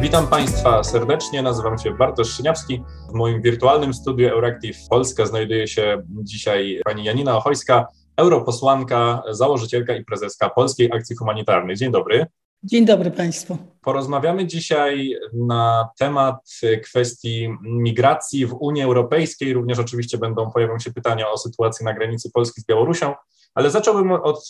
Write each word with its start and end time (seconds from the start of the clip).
Witam 0.00 0.26
Państwa 0.26 0.84
serdecznie, 0.84 1.42
nazywam 1.42 1.78
się 1.78 1.90
Bartosz 1.90 2.28
Szyniawski. 2.28 2.82
W 3.08 3.12
moim 3.12 3.42
wirtualnym 3.42 3.94
studiu 3.94 4.28
Euractiv 4.28 4.76
Polska 4.90 5.26
znajduje 5.26 5.68
się 5.68 6.02
dzisiaj 6.08 6.80
pani 6.84 7.04
Janina 7.04 7.36
Ochojska, 7.36 7.86
europosłanka, 8.16 9.22
założycielka 9.30 9.96
i 9.96 10.04
prezeska 10.04 10.50
Polskiej 10.50 10.92
Akcji 10.92 11.16
Humanitarnej. 11.16 11.76
Dzień 11.76 11.92
dobry. 11.92 12.26
Dzień 12.62 12.86
dobry 12.86 13.10
Państwu. 13.10 13.58
Porozmawiamy 13.80 14.46
dzisiaj 14.46 15.14
na 15.34 15.88
temat 15.98 16.36
kwestii 16.84 17.48
migracji 17.62 18.46
w 18.46 18.54
Unii 18.54 18.82
Europejskiej. 18.82 19.52
Również 19.52 19.78
oczywiście 19.78 20.18
będą 20.18 20.50
pojawią 20.50 20.78
się 20.78 20.92
pytania 20.92 21.30
o 21.30 21.38
sytuację 21.38 21.84
na 21.84 21.94
granicy 21.94 22.30
Polski 22.34 22.60
z 22.60 22.66
Białorusią, 22.66 23.14
ale 23.54 23.70
zacząłbym 23.70 24.12
od 24.12 24.48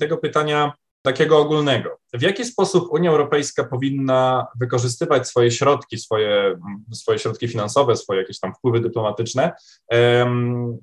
tego 0.00 0.16
pytania 0.16 0.72
takiego 1.02 1.38
ogólnego. 1.38 1.98
W 2.12 2.22
jaki 2.22 2.44
sposób 2.44 2.92
Unia 2.92 3.10
Europejska 3.10 3.64
powinna 3.64 4.46
wykorzystywać 4.60 5.28
swoje 5.28 5.50
środki, 5.50 5.98
swoje, 5.98 6.58
swoje 6.92 7.18
środki 7.18 7.48
finansowe, 7.48 7.96
swoje 7.96 8.20
jakieś 8.20 8.40
tam 8.40 8.54
wpływy 8.54 8.80
dyplomatyczne, 8.80 9.52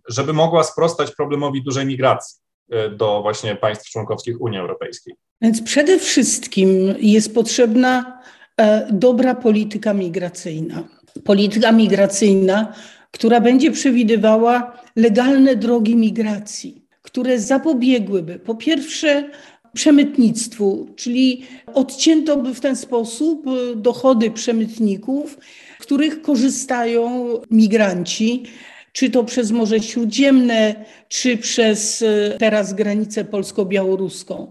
żeby 0.10 0.34
mogła 0.34 0.64
sprostać 0.64 1.16
problemowi 1.16 1.64
dużej 1.64 1.86
migracji 1.86 2.38
e, 2.72 2.90
do 2.90 3.22
właśnie 3.22 3.56
państw 3.56 3.90
członkowskich 3.90 4.42
Unii 4.42 4.60
Europejskiej? 4.60 5.16
Więc 5.42 5.62
przede 5.62 6.00
wszystkim 6.00 6.96
jest 7.00 7.34
potrzebna 7.34 8.22
e, 8.58 8.88
dobra 8.92 9.36
polityka 9.36 9.94
migracyjna. 9.94 10.84
Polityka 11.24 11.72
migracyjna, 11.72 12.74
która 13.12 13.42
będzie 13.42 13.72
przewidywała 13.72 14.78
legalne 14.96 15.56
drogi 15.56 15.96
migracji, 15.96 16.86
które 17.02 17.40
zapobiegłyby 17.40 18.40
po 18.40 18.56
pierwsze 18.56 19.32
przemytnictwu, 19.74 20.88
czyli 20.96 21.42
odcięto 21.74 22.38
by 22.38 22.54
w 22.54 22.60
ten 22.60 22.76
sposób 22.76 23.48
e, 23.48 23.76
dochody 23.76 24.32
przemytników, 24.32 25.38
których 25.80 26.22
korzystają 26.22 27.34
migranci, 27.52 28.44
czy 28.92 29.10
to 29.10 29.24
przez 29.24 29.52
Morze 29.52 29.80
Śródziemne, 29.80 30.86
czy 31.08 31.38
przez 31.38 32.02
e, 32.02 32.38
teraz 32.40 32.74
granicę 32.74 33.26
polsko-białoruską. 33.26 34.48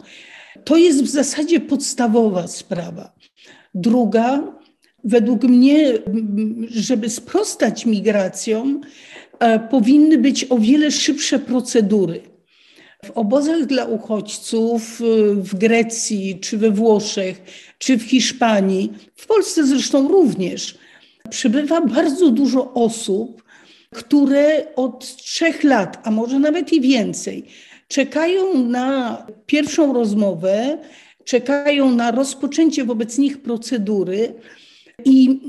To 0.64 0.76
jest 0.76 1.02
w 1.02 1.08
zasadzie 1.08 1.60
podstawowa 1.60 2.46
sprawa. 2.46 3.12
Druga, 3.74 4.52
według 5.04 5.42
mnie, 5.42 5.92
żeby 6.68 7.10
sprostać 7.10 7.86
migracjom, 7.86 8.80
e, 9.38 9.58
powinny 9.60 10.18
być 10.18 10.46
o 10.50 10.58
wiele 10.58 10.90
szybsze 10.90 11.38
procedury. 11.38 12.35
W 13.06 13.10
obozach 13.10 13.66
dla 13.66 13.84
uchodźców 13.84 15.00
w 15.34 15.54
Grecji, 15.54 16.38
czy 16.40 16.58
we 16.58 16.70
Włoszech, 16.70 17.42
czy 17.78 17.98
w 17.98 18.02
Hiszpanii, 18.02 18.92
w 19.16 19.26
Polsce 19.26 19.66
zresztą 19.66 20.08
również, 20.08 20.78
przybywa 21.30 21.80
bardzo 21.80 22.30
dużo 22.30 22.74
osób, 22.74 23.42
które 23.94 24.74
od 24.76 25.16
trzech 25.16 25.64
lat, 25.64 26.00
a 26.04 26.10
może 26.10 26.38
nawet 26.38 26.72
i 26.72 26.80
więcej, 26.80 27.44
czekają 27.88 28.58
na 28.58 29.26
pierwszą 29.46 29.92
rozmowę, 29.92 30.78
czekają 31.24 31.90
na 31.90 32.10
rozpoczęcie 32.10 32.84
wobec 32.84 33.18
nich 33.18 33.42
procedury 33.42 34.34
i 35.04 35.40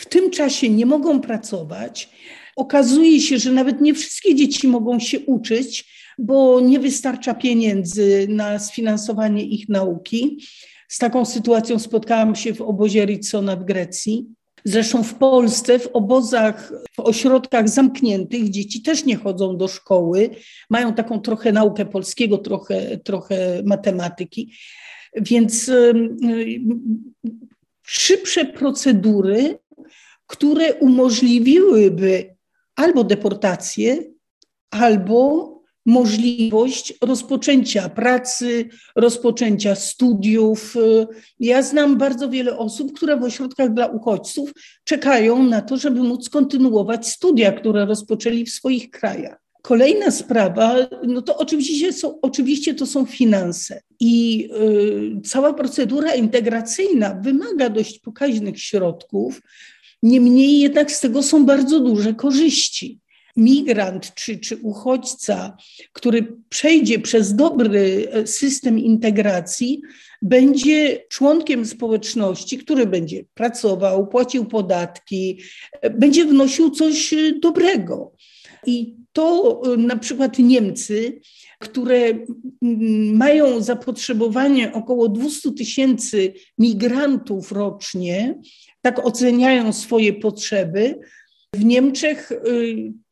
w 0.00 0.06
tym 0.06 0.30
czasie 0.30 0.68
nie 0.68 0.86
mogą 0.86 1.20
pracować. 1.20 2.08
Okazuje 2.56 3.20
się, 3.20 3.38
że 3.38 3.52
nawet 3.52 3.80
nie 3.80 3.94
wszystkie 3.94 4.34
dzieci 4.34 4.68
mogą 4.68 4.98
się 4.98 5.20
uczyć, 5.20 5.94
bo 6.18 6.60
nie 6.60 6.78
wystarcza 6.80 7.34
pieniędzy 7.34 8.26
na 8.28 8.58
sfinansowanie 8.58 9.44
ich 9.44 9.68
nauki. 9.68 10.44
Z 10.88 10.98
taką 10.98 11.24
sytuacją 11.24 11.78
spotkałam 11.78 12.34
się 12.34 12.54
w 12.54 12.60
obozie 12.60 13.06
Ritsona 13.06 13.56
w 13.56 13.64
Grecji. 13.64 14.26
Zresztą 14.64 15.02
w 15.02 15.14
Polsce, 15.14 15.78
w 15.78 15.86
obozach, 15.86 16.72
w 16.92 17.00
ośrodkach 17.00 17.68
zamkniętych 17.68 18.50
dzieci 18.50 18.82
też 18.82 19.04
nie 19.04 19.16
chodzą 19.16 19.56
do 19.56 19.68
szkoły, 19.68 20.30
mają 20.70 20.94
taką 20.94 21.20
trochę 21.20 21.52
naukę 21.52 21.86
polskiego, 21.86 22.38
trochę, 22.38 22.98
trochę 22.98 23.62
matematyki. 23.64 24.52
Więc 25.16 25.70
szybsze 27.82 28.44
procedury, 28.44 29.58
które 30.26 30.74
umożliwiłyby 30.74 32.36
albo 32.76 33.04
deportację, 33.04 33.98
albo 34.70 35.53
możliwość 35.86 36.94
rozpoczęcia 37.00 37.88
pracy, 37.88 38.68
rozpoczęcia 38.96 39.74
studiów. 39.74 40.74
Ja 41.40 41.62
znam 41.62 41.98
bardzo 41.98 42.28
wiele 42.28 42.58
osób, 42.58 42.92
które 42.96 43.16
w 43.16 43.22
ośrodkach 43.22 43.74
dla 43.74 43.86
uchodźców 43.86 44.52
czekają 44.84 45.42
na 45.42 45.62
to, 45.62 45.76
żeby 45.76 46.02
móc 46.02 46.28
kontynuować 46.28 47.08
studia, 47.08 47.52
które 47.52 47.86
rozpoczęli 47.86 48.44
w 48.44 48.50
swoich 48.50 48.90
krajach. 48.90 49.44
Kolejna 49.62 50.10
sprawa, 50.10 50.76
no 51.02 51.22
to 51.22 51.36
oczywiście, 51.36 51.92
są, 51.92 52.20
oczywiście 52.20 52.74
to 52.74 52.86
są 52.86 53.06
finanse. 53.06 53.80
I 54.00 54.48
y, 55.16 55.20
cała 55.28 55.54
procedura 55.54 56.14
integracyjna 56.14 57.14
wymaga 57.14 57.68
dość 57.68 57.98
pokaźnych 57.98 58.60
środków, 58.60 59.40
niemniej 60.02 60.60
jednak 60.60 60.92
z 60.92 61.00
tego 61.00 61.22
są 61.22 61.46
bardzo 61.46 61.80
duże 61.80 62.14
korzyści 62.14 63.00
migrant 63.36 64.14
czy, 64.14 64.38
czy 64.38 64.56
uchodźca, 64.56 65.56
który 65.92 66.36
przejdzie 66.48 66.98
przez 66.98 67.34
dobry 67.34 68.08
e, 68.10 68.26
system 68.26 68.78
integracji, 68.78 69.82
będzie 70.22 71.04
członkiem 71.08 71.66
społeczności, 71.66 72.58
który 72.58 72.86
będzie 72.86 73.24
pracował, 73.34 74.06
płacił 74.06 74.44
podatki, 74.44 75.40
e, 75.80 75.90
będzie 75.90 76.24
wnosił 76.24 76.70
coś 76.70 77.12
e, 77.12 77.16
dobrego. 77.42 78.12
I 78.66 78.94
to 79.12 79.62
na 79.76 79.96
przykład 79.96 80.38
Niemcy, 80.38 81.20
które 81.58 81.98
mają 83.12 83.62
zapotrzebowanie 83.62 84.72
około 84.72 85.08
200 85.08 85.52
tysięcy 85.52 86.32
migrantów 86.58 87.52
rocznie, 87.52 88.40
tak 88.82 89.06
oceniają 89.06 89.72
swoje 89.72 90.12
potrzeby, 90.12 90.98
w 91.54 91.64
Niemczech 91.64 92.32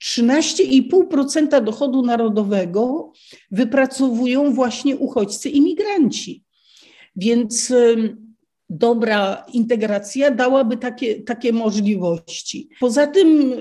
13,5% 0.05 1.59
y, 1.59 1.65
dochodu 1.65 2.03
narodowego 2.03 3.13
wypracowują 3.51 4.55
właśnie 4.55 4.97
uchodźcy 4.97 5.51
imigranci. 5.51 6.45
Więc 7.17 7.73
dobra 8.71 9.45
integracja 9.53 10.31
dałaby 10.31 10.77
takie, 10.77 11.23
takie 11.23 11.53
możliwości. 11.53 12.69
Poza 12.81 13.07
tym 13.07 13.53
y, 13.53 13.59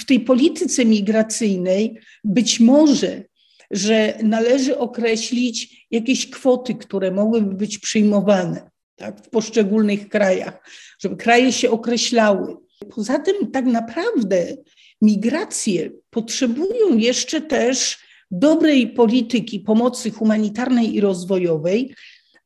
w 0.00 0.04
tej 0.06 0.20
polityce 0.20 0.84
migracyjnej 0.84 1.98
być 2.24 2.60
może, 2.60 3.24
że 3.70 4.18
należy 4.22 4.78
określić 4.78 5.86
jakieś 5.90 6.30
kwoty, 6.30 6.74
które 6.74 7.10
mogłyby 7.10 7.54
być 7.54 7.78
przyjmowane 7.78 8.70
tak, 8.96 9.26
w 9.26 9.30
poszczególnych 9.30 10.08
krajach, 10.08 10.70
żeby 10.98 11.16
kraje 11.16 11.52
się 11.52 11.70
określały 11.70 12.56
Poza 12.84 13.18
tym, 13.18 13.50
tak 13.50 13.64
naprawdę 13.64 14.56
migracje 15.02 15.90
potrzebują 16.10 16.96
jeszcze 16.96 17.40
też 17.40 17.98
dobrej 18.30 18.88
polityki 18.88 19.60
pomocy 19.60 20.10
humanitarnej 20.10 20.94
i 20.94 21.00
rozwojowej, 21.00 21.94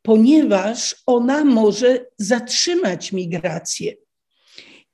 ponieważ 0.02 0.96
ona 1.06 1.44
może 1.44 2.06
zatrzymać 2.18 3.12
migrację. 3.12 3.94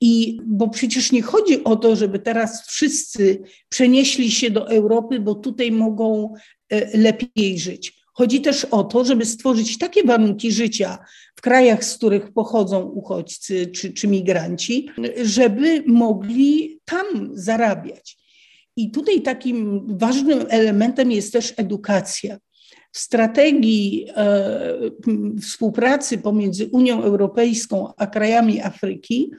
I 0.01 0.41
bo 0.47 0.69
przecież 0.69 1.13
nie 1.13 1.23
chodzi 1.23 1.65
o 1.65 1.77
to, 1.77 1.97
żeby 1.97 2.19
teraz 2.19 2.67
wszyscy 2.69 3.43
przenieśli 3.69 4.31
się 4.31 4.51
do 4.51 4.71
Europy, 4.71 5.21
bo 5.21 5.35
tutaj 5.35 5.73
mogą 5.73 6.35
e, 6.69 6.99
lepiej 6.99 7.59
żyć. 7.59 8.04
Chodzi 8.17 8.41
też 8.41 8.65
o 8.65 8.85
to, 8.85 9.05
żeby 9.05 9.25
stworzyć 9.25 9.79
takie 9.79 10.05
warunki 10.05 10.53
życia 10.53 10.99
w 11.37 11.41
krajach, 11.41 11.85
z 11.85 11.97
których 11.97 12.33
pochodzą 12.33 12.83
uchodźcy 12.83 13.67
czy, 13.67 13.93
czy 13.93 14.09
migranci, 14.09 14.89
żeby 15.23 15.85
mogli 15.87 16.81
tam 16.85 17.31
zarabiać. 17.33 18.17
I 18.77 18.91
tutaj 18.91 19.23
takim 19.23 19.87
ważnym 19.99 20.45
elementem 20.49 21.11
jest 21.11 21.33
też 21.33 21.55
edukacja. 21.57 22.39
W 22.93 22.99
strategii 22.99 24.07
e, 24.17 24.79
współpracy 25.43 26.19
pomiędzy 26.19 26.67
Unią 26.67 27.03
Europejską 27.03 27.93
a 27.97 28.07
krajami 28.07 28.63
Afryki 28.63 29.31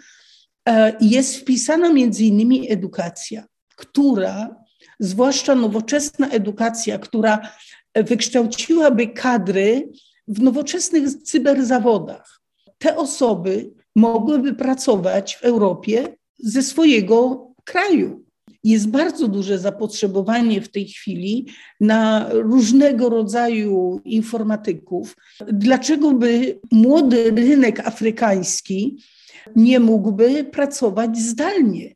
e, 0.69 0.93
jest 1.01 1.37
wpisana 1.37 1.93
między 1.93 2.23
innymi 2.23 2.71
edukacja, 2.71 3.45
która, 3.75 4.55
zwłaszcza 4.99 5.55
nowoczesna 5.55 6.29
edukacja, 6.29 6.99
która 6.99 7.39
wykształciłaby 7.95 9.07
kadry 9.07 9.89
w 10.27 10.41
nowoczesnych 10.41 11.09
cyberzawodach. 11.13 12.41
Te 12.77 12.97
osoby 12.97 13.71
mogłyby 13.95 14.53
pracować 14.53 15.35
w 15.35 15.43
Europie 15.43 16.17
ze 16.39 16.63
swojego 16.63 17.47
kraju. 17.63 18.25
jest 18.63 18.87
bardzo 18.89 19.27
duże 19.27 19.59
zapotrzebowanie 19.59 20.61
w 20.61 20.69
tej 20.69 20.87
chwili 20.87 21.47
na 21.81 22.29
różnego 22.31 23.09
rodzaju 23.09 24.01
informatyków. 24.05 25.15
Dlaczego 25.47 26.11
by 26.11 26.59
młody 26.71 27.31
rynek 27.31 27.87
afrykański 27.87 28.97
nie 29.55 29.79
mógłby 29.79 30.43
pracować 30.43 31.17
zdalnie? 31.17 31.95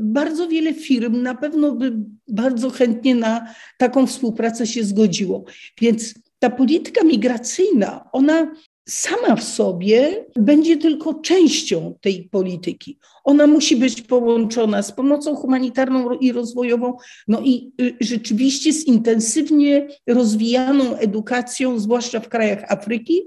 Bardzo 0.00 0.48
wiele 0.48 0.74
firm 0.74 1.22
na 1.22 1.34
pewno 1.34 1.72
by 1.72 1.92
bardzo 2.28 2.70
chętnie 2.70 3.14
na 3.14 3.54
taką 3.78 4.06
współpracę 4.06 4.66
się 4.66 4.84
zgodziło. 4.84 5.44
Więc 5.80 6.14
ta 6.38 6.50
polityka 6.50 7.04
migracyjna, 7.04 8.08
ona 8.12 8.54
sama 8.88 9.36
w 9.36 9.44
sobie 9.44 10.26
będzie 10.36 10.76
tylko 10.76 11.14
częścią 11.14 11.94
tej 12.00 12.28
polityki. 12.28 12.98
Ona 13.24 13.46
musi 13.46 13.76
być 13.76 14.02
połączona 14.02 14.82
z 14.82 14.92
pomocą 14.92 15.36
humanitarną 15.36 16.14
i 16.14 16.32
rozwojową, 16.32 16.96
no 17.28 17.40
i 17.40 17.72
y, 17.80 17.96
rzeczywiście 18.00 18.72
z 18.72 18.86
intensywnie 18.86 19.88
rozwijaną 20.06 20.96
edukacją, 20.96 21.78
zwłaszcza 21.78 22.20
w 22.20 22.28
krajach 22.28 22.72
Afryki, 22.72 23.22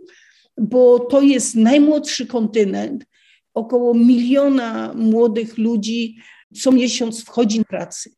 bo 0.58 1.00
to 1.00 1.22
jest 1.22 1.56
najmłodszy 1.56 2.28
kontynent. 2.28 3.06
Około 3.54 3.94
miliona 3.94 4.94
młodych 4.96 5.58
ludzi 5.58 6.16
co 6.54 6.72
miesiąc 6.72 7.26
wchodzi 7.26 7.66
pracy. 7.66 8.12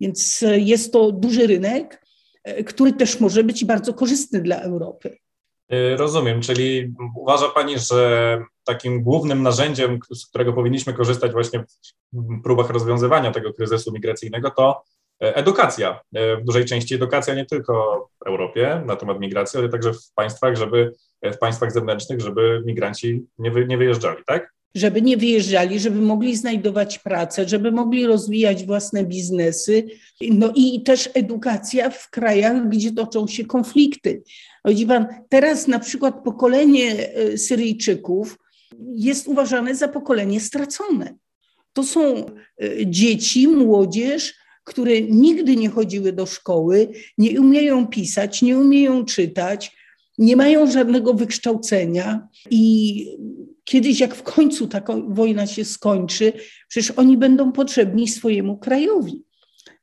Więc 0.00 0.42
y, 0.42 0.60
jest 0.60 0.92
to 0.92 1.12
duży 1.12 1.46
rynek, 1.46 2.06
y, 2.48 2.64
który 2.64 2.92
też 2.92 3.20
może 3.20 3.44
być 3.44 3.64
bardzo 3.64 3.94
korzystny 3.94 4.40
dla 4.40 4.60
Europy. 4.60 5.18
Y, 5.72 5.96
rozumiem, 5.96 6.40
czyli 6.40 6.94
uważa 7.16 7.48
Pani, 7.48 7.78
że 7.78 8.38
takim 8.64 9.02
głównym 9.02 9.42
narzędziem, 9.42 9.98
z 10.14 10.26
którego 10.26 10.52
powinniśmy 10.52 10.94
korzystać 10.94 11.32
właśnie 11.32 11.64
w 12.12 12.42
próbach 12.42 12.70
rozwiązywania 12.70 13.30
tego 13.30 13.52
kryzysu 13.52 13.92
migracyjnego, 13.92 14.50
to 14.50 14.82
e, 15.22 15.36
edukacja. 15.36 16.00
E, 16.14 16.36
w 16.36 16.44
dużej 16.44 16.64
części 16.64 16.94
edukacja 16.94 17.34
nie 17.34 17.46
tylko 17.46 18.06
w 18.24 18.26
Europie 18.26 18.82
na 18.86 18.96
temat 18.96 19.20
migracji, 19.20 19.58
ale 19.58 19.68
także 19.68 19.92
w 19.92 20.12
państwach, 20.14 20.56
żeby 20.56 20.92
e, 21.22 21.32
w 21.32 21.38
państwach 21.38 21.72
zewnętrznych, 21.72 22.20
żeby 22.20 22.62
migranci 22.66 23.26
nie, 23.38 23.50
wy, 23.50 23.66
nie 23.66 23.78
wyjeżdżali, 23.78 24.22
tak? 24.26 24.54
Żeby 24.74 25.02
nie 25.02 25.16
wyjeżdżali, 25.16 25.80
żeby 25.80 26.00
mogli 26.00 26.36
znajdować 26.36 26.98
pracę, 26.98 27.48
żeby 27.48 27.72
mogli 27.72 28.06
rozwijać 28.06 28.64
własne 28.64 29.04
biznesy. 29.04 29.86
No 30.20 30.52
i 30.56 30.82
też 30.82 31.10
edukacja 31.14 31.90
w 31.90 32.10
krajach, 32.10 32.68
gdzie 32.68 32.92
toczą 32.92 33.26
się 33.26 33.44
konflikty. 33.44 34.22
Widzi 34.64 34.86
pan, 34.86 35.06
teraz 35.28 35.66
na 35.68 35.78
przykład 35.78 36.24
pokolenie 36.24 37.14
e, 37.14 37.38
Syryjczyków 37.38 38.38
jest 38.94 39.28
uważane 39.28 39.74
za 39.74 39.88
pokolenie 39.88 40.40
stracone. 40.40 41.14
To 41.72 41.82
są 41.82 42.16
e, 42.16 42.86
dzieci, 42.86 43.48
młodzież, 43.48 44.34
które 44.64 45.00
nigdy 45.00 45.56
nie 45.56 45.68
chodziły 45.68 46.12
do 46.12 46.26
szkoły, 46.26 46.88
nie 47.18 47.40
umieją 47.40 47.86
pisać, 47.86 48.42
nie 48.42 48.58
umieją 48.58 49.04
czytać, 49.04 49.76
nie 50.18 50.36
mają 50.36 50.70
żadnego 50.70 51.14
wykształcenia 51.14 52.28
i 52.50 53.06
kiedyś, 53.68 54.00
jak 54.00 54.14
w 54.14 54.22
końcu 54.22 54.66
taka 54.66 54.94
wojna 55.08 55.46
się 55.46 55.64
skończy, 55.64 56.32
przecież 56.68 56.90
oni 56.90 57.16
będą 57.16 57.52
potrzebni 57.52 58.08
swojemu 58.08 58.58
krajowi. 58.58 59.22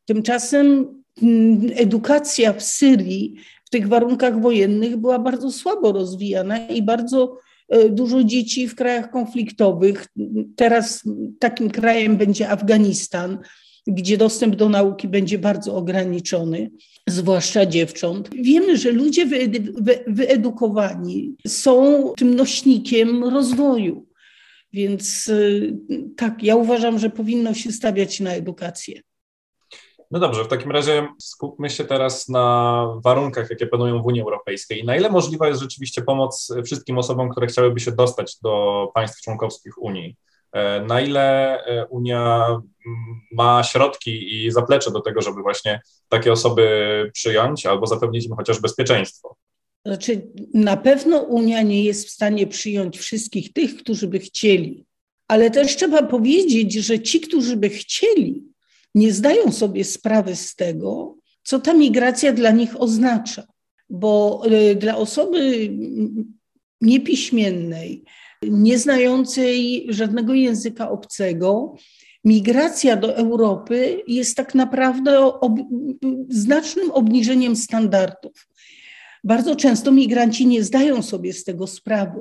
Tymczasem 0.05 0.87
mm, 1.21 1.61
edukacja 1.75 2.53
w 2.53 2.63
Syrii 2.63 3.35
w 3.65 3.69
tych 3.69 3.87
warunkach 3.87 4.41
wojennych 4.41 4.97
była 4.97 5.19
bardzo 5.19 5.51
słabo 5.51 5.91
rozwijana 5.91 6.67
i 6.67 6.81
bardzo 6.81 7.37
e, 7.69 7.89
dużo 7.89 8.23
dzieci 8.23 8.67
w 8.67 8.75
krajach 8.75 9.11
konfliktowych. 9.11 10.07
Teraz 10.55 11.03
takim 11.39 11.69
krajem 11.69 12.17
będzie 12.17 12.49
Afganistan, 12.49 13.39
gdzie 13.87 14.17
dostęp 14.17 14.55
do 14.55 14.69
nauki 14.69 15.07
będzie 15.07 15.37
bardzo 15.39 15.75
ograniczony, 15.75 16.71
zwłaszcza 17.07 17.65
dziewcząt. 17.65 18.29
Wiemy, 18.33 18.77
że 18.77 18.91
ludzie 18.91 19.25
wyedukowani 20.07 21.35
są 21.47 22.03
tym 22.17 22.35
nośnikiem 22.35 23.23
rozwoju. 23.23 24.07
Więc 24.73 25.29
e, 25.29 25.35
tak, 26.17 26.43
ja 26.43 26.55
uważam, 26.55 26.99
że 26.99 27.09
powinno 27.09 27.53
się 27.53 27.71
stawiać 27.71 28.19
na 28.19 28.33
edukację. 28.33 29.01
No 30.11 30.19
dobrze, 30.19 30.43
w 30.43 30.47
takim 30.47 30.71
razie 30.71 31.07
skupmy 31.19 31.69
się 31.69 31.85
teraz 31.85 32.29
na 32.29 32.87
warunkach, 33.03 33.49
jakie 33.49 33.67
panują 33.67 34.01
w 34.01 34.05
Unii 34.05 34.21
Europejskiej. 34.21 34.83
Na 34.83 34.95
ile 34.95 35.09
możliwa 35.09 35.47
jest 35.47 35.61
rzeczywiście 35.61 36.01
pomoc 36.01 36.53
wszystkim 36.65 36.97
osobom, 36.97 37.29
które 37.29 37.47
chciałyby 37.47 37.79
się 37.79 37.91
dostać 37.91 38.39
do 38.39 38.87
państw 38.93 39.21
członkowskich 39.21 39.81
Unii? 39.81 40.15
E, 40.55 40.81
na 40.81 41.01
ile 41.01 41.57
e, 41.65 41.85
Unia 41.85 42.47
ma 43.31 43.63
środki 43.63 44.45
i 44.45 44.51
zaplecze 44.51 44.91
do 44.91 45.01
tego, 45.01 45.21
żeby 45.21 45.41
właśnie 45.41 45.81
takie 46.09 46.31
osoby 46.31 46.65
przyjąć 47.13 47.65
albo 47.65 47.87
zapewnić 47.87 48.25
im 48.25 48.35
chociaż 48.35 48.59
bezpieczeństwo? 48.59 49.35
Znaczy, 49.85 50.27
na 50.53 50.77
pewno 50.77 51.17
Unia 51.17 51.61
nie 51.61 51.83
jest 51.83 52.07
w 52.07 52.11
stanie 52.11 52.47
przyjąć 52.47 52.97
wszystkich 52.97 53.53
tych, 53.53 53.77
którzy 53.77 54.07
by 54.07 54.19
chcieli, 54.19 54.85
ale 55.27 55.51
też 55.51 55.75
trzeba 55.75 56.03
powiedzieć, 56.03 56.73
że 56.73 56.99
ci, 56.99 57.21
którzy 57.21 57.57
by 57.57 57.69
chcieli, 57.69 58.43
nie 58.95 59.13
zdają 59.13 59.51
sobie 59.51 59.83
sprawy 59.83 60.35
z 60.35 60.55
tego, 60.55 61.15
co 61.43 61.59
ta 61.59 61.73
migracja 61.73 62.33
dla 62.33 62.51
nich 62.51 62.81
oznacza. 62.81 63.43
Bo 63.89 64.41
y, 64.71 64.75
dla 64.75 64.97
osoby 64.97 65.69
niepiśmiennej, 66.81 68.03
nieznającej 68.49 69.87
żadnego 69.89 70.33
języka 70.33 70.89
obcego, 70.89 71.75
migracja 72.23 72.95
do 72.95 73.17
Europy 73.17 74.03
jest 74.07 74.37
tak 74.37 74.55
naprawdę 74.55 75.19
ob 75.19 75.59
znacznym 76.29 76.91
obniżeniem 76.91 77.55
standardów. 77.55 78.47
Bardzo 79.23 79.55
często 79.55 79.91
migranci 79.91 80.47
nie 80.47 80.63
zdają 80.63 81.01
sobie 81.01 81.33
z 81.33 81.43
tego 81.43 81.67
sprawy. 81.67 82.19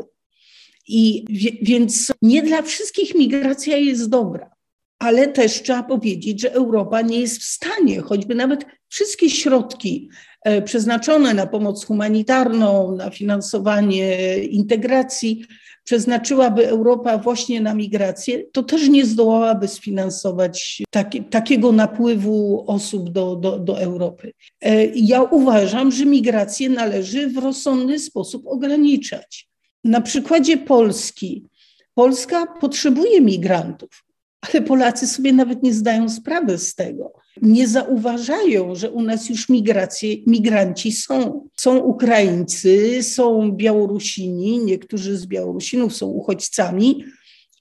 I 0.89 1.25
więc 1.63 2.13
nie 2.23 2.43
dla 2.43 2.63
wszystkich 2.63 3.15
migracja 3.15 3.77
jest 3.77 4.09
dobra 4.09 4.55
ale 5.05 5.29
też 5.29 5.63
trzeba 5.63 5.83
powiedzieć, 5.83 6.41
że 6.41 6.53
Europa 6.53 7.03
nie 7.03 7.21
jest 7.21 7.43
w 7.43 7.45
stanie, 7.45 8.01
choćby 8.01 8.35
nawet 8.35 8.65
wszystkie 8.89 9.31
środki 9.31 10.09
przeznaczone 10.65 11.35
na 11.35 11.47
pomoc 11.47 11.85
humanitarną, 11.85 12.97
na 12.97 13.11
finansowanie 13.11 14.39
integracji, 14.39 15.47
przeznaczyłaby 15.85 16.69
Europa 16.69 17.19
właśnie 17.19 17.61
na 17.61 17.75
migrację, 17.75 18.45
to 18.53 18.63
też 18.63 18.89
nie 18.89 19.07
zdołałaby 19.07 19.69
sfinansować 19.69 20.83
taki, 20.91 21.25
takiego 21.25 21.73
napływu 21.73 22.65
osób 22.67 23.11
do, 23.11 23.37
do, 23.37 23.59
do 23.59 23.81
Europy. 23.81 24.33
E, 24.61 24.87
ja 24.87 25.23
uważam, 25.23 25.93
że 25.93 26.07
migrację 26.07 26.71
należy 26.71 27.29
w 27.29 27.39
rozsądny 27.39 27.99
sposób 27.99 28.47
ograniczać. 28.47 29.49
Na 29.85 30.01
przykładzie 30.01 30.57
Polski. 30.57 31.45
Polska 31.95 32.47
potrzebuje 32.61 33.21
migrantów 33.21 34.05
ale 34.53 34.63
Polacy 34.63 35.07
sobie 35.07 35.33
nawet 35.33 35.63
nie 35.63 35.75
zdają 35.75 36.09
sprawy 36.09 36.59
z 36.59 36.75
tego. 36.75 37.13
Nie 37.43 37.69
zauważają, 37.69 38.75
że 38.75 38.91
u 38.91 39.03
nas 39.03 39.29
już 39.29 39.49
migracje, 39.49 40.17
migranci 40.27 40.93
są. 40.93 41.49
Są 41.57 41.79
Ukraińcy, 41.79 43.03
są 43.03 43.53
Białorusini, 43.53 44.59
niektórzy 44.59 45.17
z 45.17 45.27
Białorusinów 45.27 45.97
są 45.97 46.07
uchodźcami, 46.07 47.05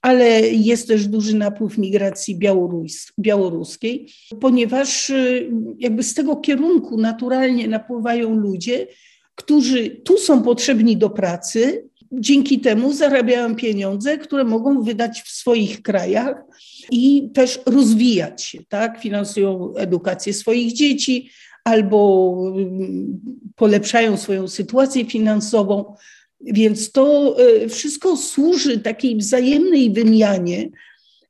ale 0.02 0.40
jest 0.40 0.88
też 0.88 1.06
duży 1.06 1.36
napływ 1.36 1.78
migracji 1.78 2.36
białorus 2.36 3.12
białoruskiej, 3.18 4.08
ponieważ 4.40 5.10
y, 5.10 5.50
jakby 5.78 6.02
z 6.02 6.14
tego 6.14 6.36
kierunku 6.36 6.96
naturalnie 6.96 7.68
napływają 7.68 8.34
ludzie, 8.34 8.86
którzy 9.34 9.90
tu 9.90 10.18
są 10.18 10.42
potrzebni 10.42 10.96
do 10.96 11.10
pracy, 11.10 11.88
dzięki 12.20 12.60
temu 12.60 12.92
zarabiają 12.92 13.56
pieniądze, 13.56 14.18
które 14.18 14.44
mogą 14.44 14.82
wydać 14.82 15.22
w 15.22 15.28
swoich 15.28 15.82
krajach 15.82 16.42
i 16.90 17.30
też 17.34 17.60
rozwijać 17.66 18.42
się, 18.42 18.58
tak? 18.68 19.00
Finansują 19.00 19.74
edukację 19.74 20.32
swoich 20.32 20.72
dzieci 20.72 21.30
albo 21.64 22.34
mm, 22.56 23.20
polepszają 23.56 24.16
swoją 24.16 24.48
sytuację 24.48 25.04
finansową. 25.04 25.94
Więc 26.40 26.92
to 26.92 27.36
e, 27.38 27.68
wszystko 27.68 28.16
służy 28.16 28.78
takiej 28.78 29.16
wzajemnej 29.16 29.90
wymianie, 29.90 30.70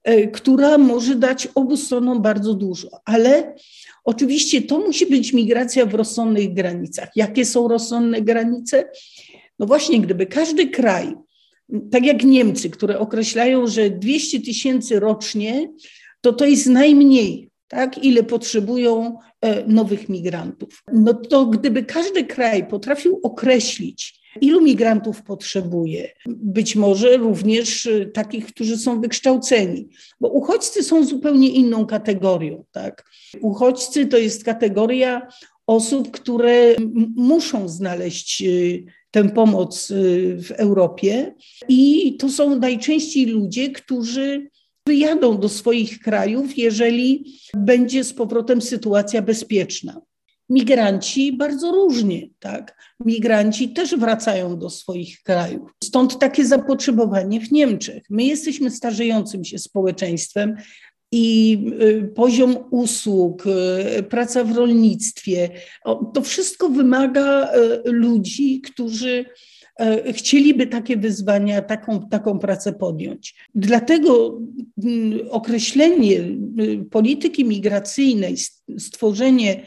e, 0.04 0.26
która 0.28 0.78
może 0.78 1.14
dać 1.14 1.48
obu 1.54 1.76
stronom 1.76 2.22
bardzo 2.22 2.54
dużo, 2.54 2.88
ale 3.04 3.54
oczywiście 4.04 4.62
to 4.62 4.78
musi 4.78 5.06
być 5.06 5.32
migracja 5.32 5.86
w 5.86 5.94
rozsądnych 5.94 6.54
granicach. 6.54 7.08
Jakie 7.16 7.44
są 7.44 7.68
rozsądne 7.68 8.22
granice? 8.22 8.90
No 9.58 9.66
właśnie, 9.66 10.00
gdyby 10.00 10.26
każdy 10.26 10.68
kraj, 10.68 11.14
tak 11.90 12.06
jak 12.06 12.24
Niemcy, 12.24 12.70
które 12.70 12.98
określają, 12.98 13.66
że 13.66 13.90
200 13.90 14.40
tysięcy 14.40 15.00
rocznie, 15.00 15.72
to 16.20 16.32
to 16.32 16.44
jest 16.46 16.66
najmniej, 16.66 17.50
tak, 17.68 18.04
ile 18.04 18.22
potrzebują 18.22 19.18
e, 19.40 19.66
nowych 19.66 20.08
migrantów. 20.08 20.82
No 20.92 21.14
to 21.14 21.46
gdyby 21.46 21.82
każdy 21.82 22.24
kraj 22.24 22.66
potrafił 22.66 23.20
określić, 23.22 24.24
Ilu 24.40 24.60
migrantów 24.60 25.22
potrzebuje? 25.22 26.12
Być 26.26 26.76
może 26.76 27.16
również 27.16 27.86
y, 27.86 28.10
takich, 28.14 28.46
którzy 28.46 28.78
są 28.78 29.00
wykształceni, 29.00 29.88
bo 30.20 30.28
uchodźcy 30.28 30.82
są 30.82 31.04
zupełnie 31.04 31.48
inną 31.48 31.86
kategorią. 31.86 32.64
Tak? 32.72 33.04
Uchodźcy 33.40 34.06
to 34.06 34.18
jest 34.18 34.44
kategoria 34.44 35.28
osób, 35.66 36.10
które 36.10 36.74
muszą 37.16 37.68
znaleźć 37.68 38.42
y, 38.42 38.84
tę 39.14 39.28
pomoc 39.28 39.90
y, 39.90 40.36
w 40.42 40.50
Europie 40.50 41.34
i 41.68 42.16
to 42.16 42.28
są 42.28 42.58
najczęściej 42.58 43.26
ludzie, 43.26 43.70
którzy 43.70 44.50
wyjadą 44.86 45.38
do 45.40 45.48
swoich 45.48 45.98
krajów, 46.00 46.58
jeżeli 46.58 47.24
będzie 47.56 48.04
z 48.04 48.12
powrotem 48.12 48.62
sytuacja 48.62 49.22
bezpieczna. 49.22 50.00
Migranci 50.48 51.32
bardzo 51.36 51.72
różnie, 51.72 52.28
tak? 52.38 52.76
Migranci 53.00 53.68
też 53.68 53.96
wracają 53.96 54.58
do 54.58 54.70
swoich 54.70 55.22
krajów. 55.22 55.70
Stąd 55.84 56.18
takie 56.18 56.46
zapotrzebowanie 56.46 57.40
w 57.40 57.52
Niemczech. 57.52 58.02
My 58.10 58.24
jesteśmy 58.24 58.70
starzejącym 58.70 59.44
się 59.44 59.58
społeczeństwem 59.58 60.56
i 61.14 61.58
y, 61.82 62.12
poziom 62.14 62.56
usług, 62.70 63.44
y, 63.46 64.02
praca 64.02 64.44
w 64.44 64.56
rolnictwie, 64.56 65.50
to 66.14 66.22
wszystko 66.22 66.68
wymaga 66.68 67.50
y, 67.54 67.92
ludzi, 67.92 68.60
którzy 68.60 69.24
chcieliby 70.12 70.66
takie 70.66 70.96
wyzwania, 70.96 71.62
taką, 71.62 72.08
taką 72.08 72.38
pracę 72.38 72.72
podjąć. 72.72 73.34
Dlatego 73.54 74.40
mm, 74.84 75.20
określenie 75.30 76.20
polityki 76.90 77.44
migracyjnej, 77.44 78.36
stworzenie 78.78 79.66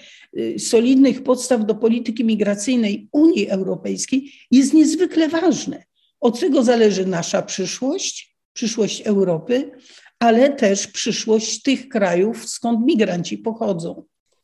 solidnych 0.57 1.23
podstaw 1.23 1.65
do 1.65 1.75
polityki 1.75 2.23
migracyjnej 2.25 3.07
Unii 3.11 3.49
Europejskiej 3.49 4.31
jest 4.51 4.73
niezwykle 4.73 5.29
ważne. 5.29 5.83
Od 6.19 6.39
tego 6.39 6.63
zależy 6.63 7.05
nasza 7.05 7.41
przyszłość, 7.41 8.35
przyszłość 8.53 9.01
Europy, 9.01 9.71
ale 10.19 10.49
też 10.49 10.87
przyszłość 10.87 11.61
tych 11.61 11.89
krajów, 11.89 12.49
skąd 12.49 12.85
migranci 12.85 13.37
pochodzą. 13.37 14.03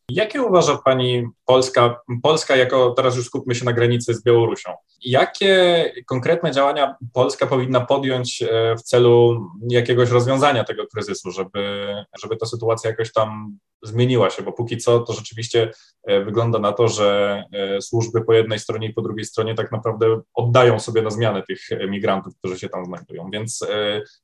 Jakie 0.09 0.41
uważa 0.41 0.77
Pani 0.77 1.27
Polska, 1.45 2.01
Polska 2.23 2.55
jako, 2.55 2.91
teraz 2.91 3.15
już 3.15 3.25
skupmy 3.25 3.55
się 3.55 3.65
na 3.65 3.73
granicy 3.73 4.13
z 4.13 4.23
Białorusią, 4.23 4.71
jakie 5.05 5.91
konkretne 6.05 6.51
działania 6.51 6.95
Polska 7.13 7.47
powinna 7.47 7.81
podjąć 7.81 8.41
e, 8.41 8.75
w 8.75 8.81
celu 8.81 9.45
jakiegoś 9.69 10.09
rozwiązania 10.09 10.63
tego 10.63 10.87
kryzysu, 10.87 11.31
żeby, 11.31 11.93
żeby 12.23 12.37
ta 12.37 12.45
sytuacja 12.45 12.89
jakoś 12.89 13.13
tam 13.13 13.57
zmieniła 13.83 14.29
się, 14.29 14.43
bo 14.43 14.51
póki 14.51 14.77
co 14.77 14.99
to 14.99 15.13
rzeczywiście 15.13 15.71
e, 16.03 16.23
wygląda 16.23 16.59
na 16.59 16.71
to, 16.71 16.87
że 16.87 17.43
e, 17.51 17.81
służby 17.81 18.21
po 18.25 18.33
jednej 18.33 18.59
stronie 18.59 18.87
i 18.87 18.93
po 18.93 19.01
drugiej 19.01 19.25
stronie 19.25 19.55
tak 19.55 19.71
naprawdę 19.71 20.21
oddają 20.33 20.79
sobie 20.79 21.01
na 21.01 21.09
zmianę 21.09 21.43
tych 21.43 21.59
migrantów, 21.89 22.37
którzy 22.37 22.59
się 22.59 22.69
tam 22.69 22.85
znajdują. 22.85 23.29
Więc 23.33 23.67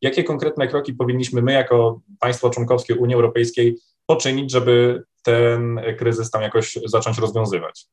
jakie 0.02 0.24
konkretne 0.24 0.68
kroki 0.68 0.94
powinniśmy 0.94 1.42
my 1.42 1.52
jako 1.52 2.02
państwo 2.20 2.50
członkowskie 2.50 2.96
Unii 2.96 3.16
Europejskiej 3.16 3.76
poczynić, 4.10 4.52
żeby 4.52 5.04
ten 5.24 5.80
kryzys 5.98 6.32
tam 6.32 6.42
jakoś 6.42 6.80
zacząć 6.86 7.18
rozwiązywać? 7.18 7.86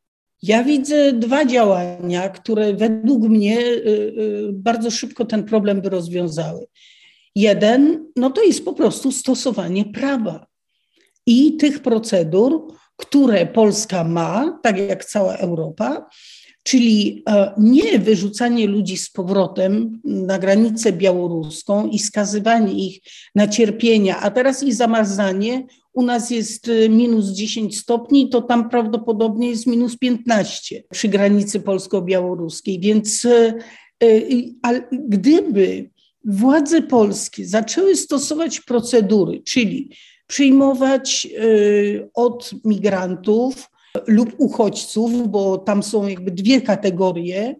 Ja 0.42 0.64
widzę 0.64 1.12
dwa 1.12 1.44
działania, 1.44 2.28
które 2.28 2.74
według 2.74 3.22
mnie 3.22 3.60
y, 3.60 3.62
y, 3.62 4.48
bardzo 4.52 4.90
szybko 4.90 5.24
ten 5.24 5.44
problem 5.44 5.80
by 5.80 5.88
rozwiązały. 5.88 6.66
Jeden, 7.34 8.06
no 8.16 8.30
to 8.30 8.42
jest 8.42 8.64
po 8.64 8.72
prostu 8.72 9.12
stosowanie 9.12 9.84
prawa 9.84 10.46
i 11.26 11.56
tych 11.56 11.82
procedur, 11.82 12.74
które 12.96 13.46
Polska 13.46 14.04
ma, 14.04 14.58
tak 14.62 14.78
jak 14.78 15.04
cała 15.04 15.36
Europa, 15.36 16.08
czyli 16.66 17.22
e, 17.28 17.52
nie 17.58 17.98
wyrzucanie 17.98 18.66
ludzi 18.66 18.96
z 18.96 19.10
powrotem 19.10 20.00
na 20.04 20.38
granicę 20.38 20.92
białoruską 20.92 21.88
i 21.88 21.98
skazywanie 21.98 22.86
ich 22.86 23.00
na 23.34 23.48
cierpienia, 23.48 24.20
a 24.20 24.30
teraz 24.30 24.62
i 24.62 24.72
zamazanie 24.72 25.66
u 25.92 26.02
nas 26.02 26.30
jest 26.30 26.68
y, 26.68 26.88
minus 26.88 27.26
10 27.26 27.78
stopni, 27.78 28.28
to 28.28 28.42
tam 28.42 28.70
prawdopodobnie 28.70 29.48
jest 29.48 29.66
minus 29.66 29.96
15 29.96 30.82
przy 30.90 31.08
granicy 31.08 31.60
polsko-białoruskiej. 31.60 32.80
Więc 32.80 33.24
y, 33.24 33.54
gdyby 34.92 35.90
władze 36.24 36.82
polskie 36.82 37.46
zaczęły 37.46 37.96
stosować 37.96 38.60
procedury, 38.60 39.42
czyli 39.44 39.90
przyjmować 40.26 41.28
od 42.14 42.50
migrantów 42.64 43.68
lub 44.06 44.34
uchodźców, 44.38 45.30
bo 45.30 45.58
tam 45.58 45.82
są 45.82 46.08
jakby 46.08 46.30
dwie 46.30 46.60
kategorie 46.60 47.56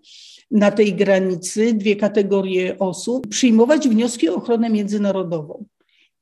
na 0.50 0.70
tej 0.70 0.94
granicy, 0.94 1.72
dwie 1.74 1.96
kategorie 1.96 2.78
osób, 2.78 3.28
przyjmować 3.28 3.88
wnioski 3.88 4.28
o 4.28 4.34
ochronę 4.34 4.70
międzynarodową 4.70 5.64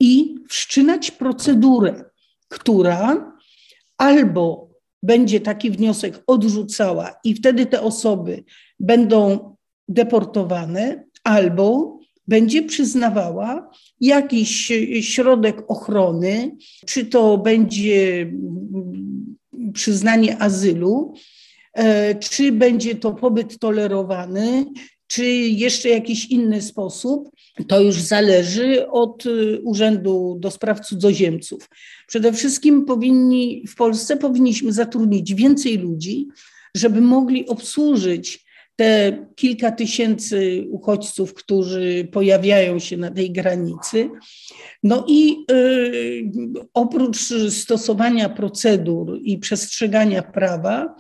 i 0.01 0.35
wszczynać 0.49 1.11
procedurę, 1.11 2.05
która 2.49 3.33
albo 3.99 4.69
będzie 5.03 5.41
taki 5.41 5.71
wniosek 5.71 6.23
odrzucała 6.27 7.15
i 7.25 7.35
wtedy 7.35 7.67
te 7.67 7.83
osoby 7.83 8.45
będą 8.81 9.55
deportowane, 9.89 11.05
albo 11.25 11.99
będzie 12.29 12.63
przyznawała 12.63 13.71
jakiś 14.01 14.73
środek 15.01 15.71
ochrony, 15.71 16.57
czy 16.87 17.07
to 17.07 17.39
będzie 17.39 18.33
przyznanie 19.75 20.43
azylu, 20.43 21.15
e, 21.73 22.15
czy 22.15 22.53
będzie 22.53 22.95
to 22.95 23.15
pobyt 23.15 23.59
tolerowany, 23.59 24.65
czy 25.07 25.25
jeszcze 25.35 25.89
jakiś 25.89 26.27
inny 26.27 26.63
sposób, 26.63 27.31
to 27.69 27.81
już 27.81 27.95
zależy 27.95 28.89
od 28.89 29.27
y, 29.27 29.61
Urzędu 29.65 30.37
do 30.41 30.51
Spraw 30.51 30.81
Cudzoziemców. 30.81 31.69
Przede 32.07 32.33
wszystkim 32.33 32.85
powinni, 32.85 33.65
w 33.69 33.75
Polsce 33.75 34.17
powinniśmy 34.17 34.73
zatrudnić 34.73 35.35
więcej 35.35 35.79
ludzi, 35.79 36.27
żeby 36.77 37.01
mogli 37.01 37.47
obsłużyć 37.47 38.45
te 38.77 39.19
kilka 39.35 39.73
tysięcy 39.73 40.67
uchodźców, 40.71 41.35
którzy 41.35 42.09
pojawiają 42.13 42.79
się 42.79 42.97
na 42.97 43.11
tej 43.11 43.33
granicy. 43.33 44.11
No 44.83 45.05
i 45.09 45.45
y, 45.51 46.04
oprócz 46.75 47.19
stosowania 47.51 48.29
procedur 48.29 49.19
i 49.23 49.39
przestrzegania 49.39 50.23
prawa, 50.23 50.95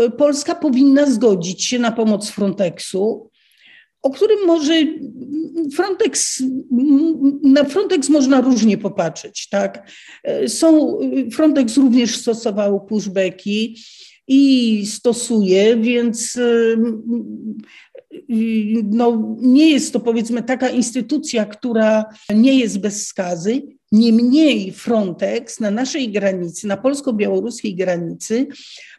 y, 0.00 0.10
Polska 0.10 0.54
powinna 0.54 1.06
zgodzić 1.06 1.64
się 1.64 1.78
na 1.78 1.92
pomoc 1.92 2.30
Frontexu, 2.30 3.30
o 4.02 4.10
którym 4.10 4.46
może 4.46 4.72
Frontex, 5.74 6.42
na 7.42 7.64
Frontex 7.64 8.08
można 8.08 8.40
różnie 8.40 8.78
popatrzeć, 8.78 9.48
tak? 9.48 9.90
Są, 10.46 10.98
Frontex 11.32 11.76
również 11.76 12.16
stosował 12.16 12.86
pushbacki 12.86 13.76
i 14.28 14.86
stosuje, 14.86 15.76
więc 15.76 16.38
no, 18.84 19.36
nie 19.40 19.70
jest 19.70 19.92
to 19.92 20.00
powiedzmy 20.00 20.42
taka 20.42 20.68
instytucja, 20.68 21.44
która 21.44 22.04
nie 22.34 22.58
jest 22.58 22.80
bez 22.80 23.06
skazy. 23.06 23.77
Niemniej 23.92 24.72
Frontex 24.72 25.60
na 25.60 25.70
naszej 25.70 26.12
granicy, 26.12 26.66
na 26.66 26.76
polsko-białoruskiej 26.76 27.74
granicy, 27.74 28.46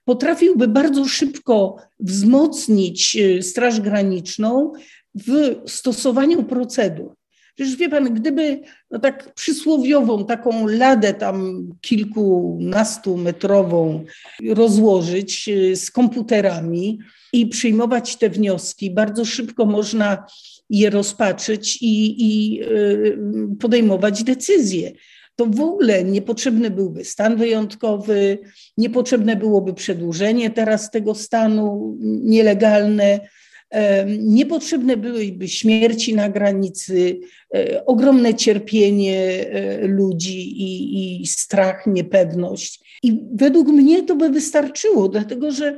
potrafiłby 0.05 0.67
bardzo 0.67 1.05
szybko 1.05 1.75
wzmocnić 1.99 3.15
y, 3.15 3.43
Straż 3.43 3.81
Graniczną 3.81 4.73
w 5.15 5.55
stosowaniu 5.65 6.43
procedur. 6.43 7.18
Przecież 7.59 7.75
wie 7.75 7.89
pan, 7.89 8.13
gdyby 8.13 8.59
no 8.91 8.99
tak 8.99 9.33
przysłowiową 9.33 10.25
taką 10.25 10.67
ladę 10.67 11.13
tam 11.13 11.67
kilkunastu 11.81 13.17
metrową 13.17 14.05
rozłożyć 14.49 15.49
y, 15.49 15.75
z 15.75 15.91
komputerami 15.91 16.99
i 17.33 17.47
przyjmować 17.47 18.15
te 18.15 18.29
wnioski, 18.29 18.91
bardzo 18.91 19.25
szybko 19.25 19.65
można 19.65 20.25
je 20.69 20.89
rozpatrzyć 20.89 21.77
i, 21.81 22.15
i 22.19 22.61
y, 22.63 23.17
podejmować 23.59 24.23
decyzje. 24.23 24.91
To 25.35 25.45
w 25.45 25.61
ogóle 25.61 26.03
niepotrzebny 26.03 26.71
byłby 26.71 27.05
stan 27.05 27.37
wyjątkowy, 27.37 28.37
niepotrzebne 28.77 29.35
byłoby 29.35 29.73
przedłużenie 29.73 30.49
teraz 30.49 30.91
tego 30.91 31.15
stanu 31.15 31.97
nielegalne, 32.01 33.19
niepotrzebne 34.19 34.97
byłyby 34.97 35.47
śmierci 35.47 36.15
na 36.15 36.29
granicy, 36.29 37.19
e, 37.55 37.85
ogromne 37.85 38.33
cierpienie 38.33 39.49
e, 39.49 39.87
ludzi 39.87 40.61
i, 40.61 41.21
i 41.21 41.27
strach, 41.27 41.87
niepewność. 41.87 42.99
I 43.03 43.19
według 43.33 43.67
mnie 43.67 44.03
to 44.03 44.15
by 44.15 44.29
wystarczyło, 44.29 45.09
dlatego 45.09 45.51
że 45.51 45.77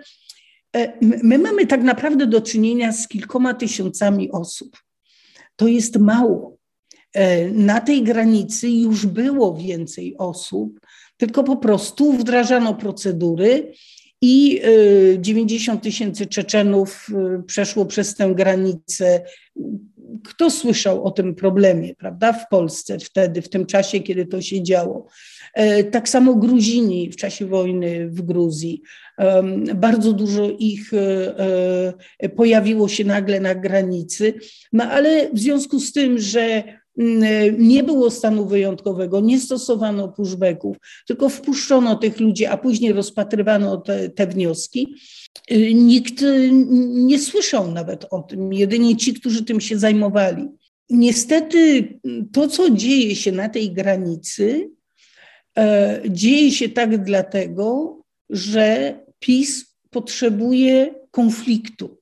e, 0.76 0.94
my 1.24 1.38
mamy 1.38 1.68
tak 1.68 1.84
naprawdę 1.84 2.28
do 2.28 2.42
czynienia 2.42 2.92
z 2.92 3.08
kilkoma 3.08 3.54
tysiącami 3.54 4.32
osób. 4.32 4.78
To 5.56 5.68
jest 5.68 5.98
mało. 5.98 6.58
Na 7.54 7.82
tej 7.82 8.04
granicy 8.04 8.70
już 8.70 9.06
było 9.06 9.58
więcej 9.58 10.18
osób, 10.18 10.80
tylko 11.18 11.44
po 11.44 11.58
prostu 11.58 12.14
wdrażano 12.14 12.74
procedury 12.74 13.74
i 14.22 14.62
90 15.20 15.84
tysięcy 15.84 16.26
Czeczenów 16.26 17.08
przeszło 17.48 17.86
przez 17.86 18.16
tę 18.16 18.34
granicę. 18.36 19.22
Kto 20.24 20.50
słyszał 20.50 21.04
o 21.04 21.12
tym 21.12 21.36
problemie, 21.36 21.96
prawda, 21.96 22.34
w 22.34 22.50
Polsce 22.50 23.00
wtedy, 23.00 23.42
w 23.42 23.50
tym 23.50 23.66
czasie, 23.66 24.00
kiedy 24.00 24.26
to 24.26 24.42
się 24.42 24.64
działo? 24.64 25.08
E, 25.54 25.84
tak 25.84 26.10
samo 26.10 26.36
Gruzini 26.36 27.12
w 27.12 27.16
czasie 27.16 27.46
wojny 27.46 28.10
w 28.10 28.22
Gruzji. 28.22 28.82
Bardzo 29.76 30.14
dużo 30.14 30.50
ich 30.60 30.94
e, 30.94 31.38
e, 32.20 32.30
pojawiło 32.30 32.88
się 32.88 33.04
nagle 33.04 33.40
na 33.40 33.56
granicy, 33.56 34.34
no 34.74 34.84
ale 34.84 35.30
w 35.34 35.40
związku 35.40 35.80
z 35.80 35.92
tym, 35.92 36.20
że 36.20 36.64
nie 37.58 37.84
było 37.84 38.12
stanu 38.12 38.46
wyjątkowego, 38.46 39.20
nie 39.20 39.40
stosowano 39.40 40.08
pushbacków, 40.10 40.78
tylko 41.08 41.30
wpuszczono 41.30 41.96
tych 41.96 42.20
ludzi, 42.20 42.46
a 42.46 42.58
później 42.58 42.94
rozpatrywano 42.94 43.78
te, 43.78 44.10
te 44.10 44.28
wnioski. 44.28 44.96
Nikt 45.74 46.24
nie 46.90 47.20
słyszał 47.20 47.72
nawet 47.72 48.06
o 48.12 48.22
tym, 48.22 48.54
jedynie 48.54 48.98
ci, 48.98 49.14
którzy 49.14 49.46
tym 49.46 49.62
się 49.62 49.80
zajmowali. 49.80 50.48
Niestety 50.90 51.88
to, 52.34 52.48
co 52.48 52.70
dzieje 52.70 53.16
się 53.16 53.32
na 53.32 53.50
tej 53.50 53.72
granicy, 53.72 54.72
E, 55.58 56.02
dzieje 56.10 56.52
się 56.52 56.70
tak 56.70 57.04
dlatego, 57.04 57.98
że 58.30 59.00
PiS 59.20 59.66
potrzebuje 59.90 60.96
konfliktu. 61.12 61.98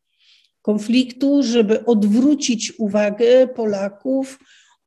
Konfliktu, 0.62 1.44
żeby 1.44 1.86
odwrócić 1.86 2.74
uwagę 2.80 3.48
Polaków 3.48 4.40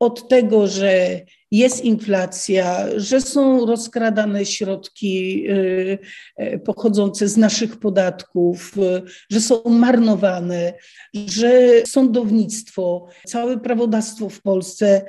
od 0.05 0.27
tego, 0.27 0.67
że 0.67 1.21
jest 1.53 1.85
inflacja, 1.85 2.87
że 2.97 3.21
są 3.21 3.65
rozkradane 3.65 4.45
środki 4.45 5.43
y, 5.49 5.99
y, 6.39 6.59
pochodzące 6.59 7.27
z 7.27 7.37
naszych 7.37 7.77
podatków, 7.77 8.77
y, 8.77 9.01
że 9.31 9.41
są 9.41 9.63
marnowane, 9.69 10.73
że 11.13 11.81
sądownictwo, 11.87 13.07
całe 13.27 13.59
prawodawstwo 13.59 14.29
w 14.29 14.41
Polsce 14.41 15.05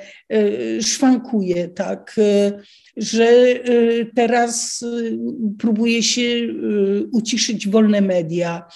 szwankuje, 0.81 1.67
tak, 1.67 2.15
że 2.97 3.27
teraz 4.15 4.85
próbuje 5.59 6.03
się 6.03 6.47
uciszyć 7.11 7.67
wolne 7.67 8.01
media. 8.01 8.67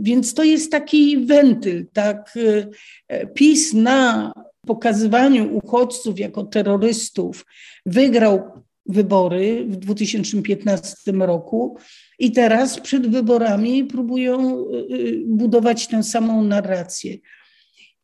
Więc 0.00 0.34
to 0.34 0.44
jest 0.44 0.70
taki 0.70 1.18
wentyl, 1.26 1.86
tak. 1.92 2.34
PiS 3.34 3.72
na 3.72 4.32
pokazywaniu 4.66 5.56
uchodźców 5.56 6.18
jako 6.18 6.44
terrorystów 6.44 7.46
wygrał 7.86 8.42
wybory 8.86 9.66
w 9.68 9.76
2015 9.76 11.12
roku 11.12 11.76
i 12.18 12.32
teraz 12.32 12.80
przed 12.80 13.10
wyborami 13.10 13.84
próbują 13.84 14.58
y, 14.58 14.94
y, 14.94 15.22
budować 15.26 15.86
tę 15.86 16.02
samą 16.02 16.44
narrację. 16.44 17.16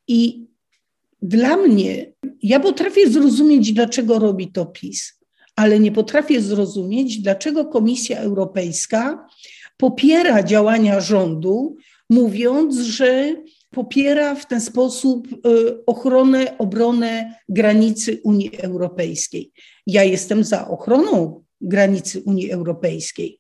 I 0.09 0.47
dla 1.23 1.57
mnie, 1.57 2.13
ja 2.43 2.61
potrafię 2.61 3.11
zrozumieć, 3.11 3.73
dlaczego 3.73 4.19
robi 4.19 4.53
to 4.53 4.67
PiS, 4.67 5.21
ale 5.57 5.81
nie 5.81 5.93
potrafię 5.93 6.41
zrozumieć, 6.41 7.19
dlaczego 7.19 7.65
Komisja 7.65 8.19
Europejska 8.19 9.27
popiera 9.77 10.43
działania 10.43 11.01
rządu, 11.01 11.77
mówiąc, 12.11 12.77
że 12.77 13.37
popiera 13.73 14.35
w 14.35 14.47
ten 14.47 14.61
sposób 14.61 15.29
y, 15.33 15.85
ochronę, 15.87 16.59
obronę 16.59 17.35
granicy 17.49 18.21
Unii 18.25 18.57
Europejskiej. 18.59 19.53
Ja 19.87 20.05
jestem 20.05 20.45
za 20.45 20.69
ochroną 20.69 21.45
granicy 21.61 22.23
Unii 22.23 22.51
Europejskiej. 22.51 23.39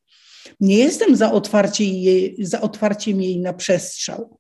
Nie 0.60 0.78
jestem 0.78 1.16
za, 1.16 1.32
otwarcie 1.32 1.84
jej, 1.84 2.36
za 2.38 2.60
otwarciem 2.60 3.22
jej 3.22 3.40
na 3.40 3.52
przestrzał. 3.52 4.38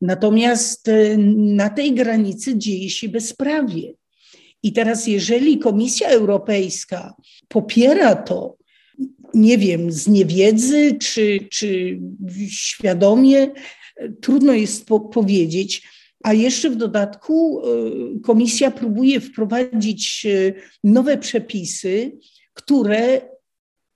Natomiast 0.00 0.88
y, 0.88 1.16
na 1.36 1.70
tej 1.70 1.94
granicy 1.94 2.58
dzieje 2.58 2.90
się 2.90 3.08
bezprawie. 3.08 3.94
I 4.62 4.72
teraz, 4.72 5.06
jeżeli 5.06 5.58
Komisja 5.58 6.08
Europejska 6.08 7.14
popiera 7.48 8.16
to, 8.16 8.56
nie 9.34 9.58
wiem, 9.58 9.92
z 9.92 10.08
niewiedzy 10.08 10.96
czy, 11.00 11.38
czy 11.50 12.00
świadomie, 12.48 13.48
trudno 14.20 14.52
jest 14.52 14.86
po 14.86 15.00
powiedzieć. 15.00 15.82
A 16.24 16.32
jeszcze 16.32 16.70
w 16.70 16.76
dodatku 16.76 17.60
e, 17.60 18.20
komisja 18.20 18.70
próbuje 18.70 19.20
wprowadzić 19.20 20.26
e, 20.26 20.52
nowe 20.84 21.18
przepisy, 21.18 22.12
które 22.54 23.20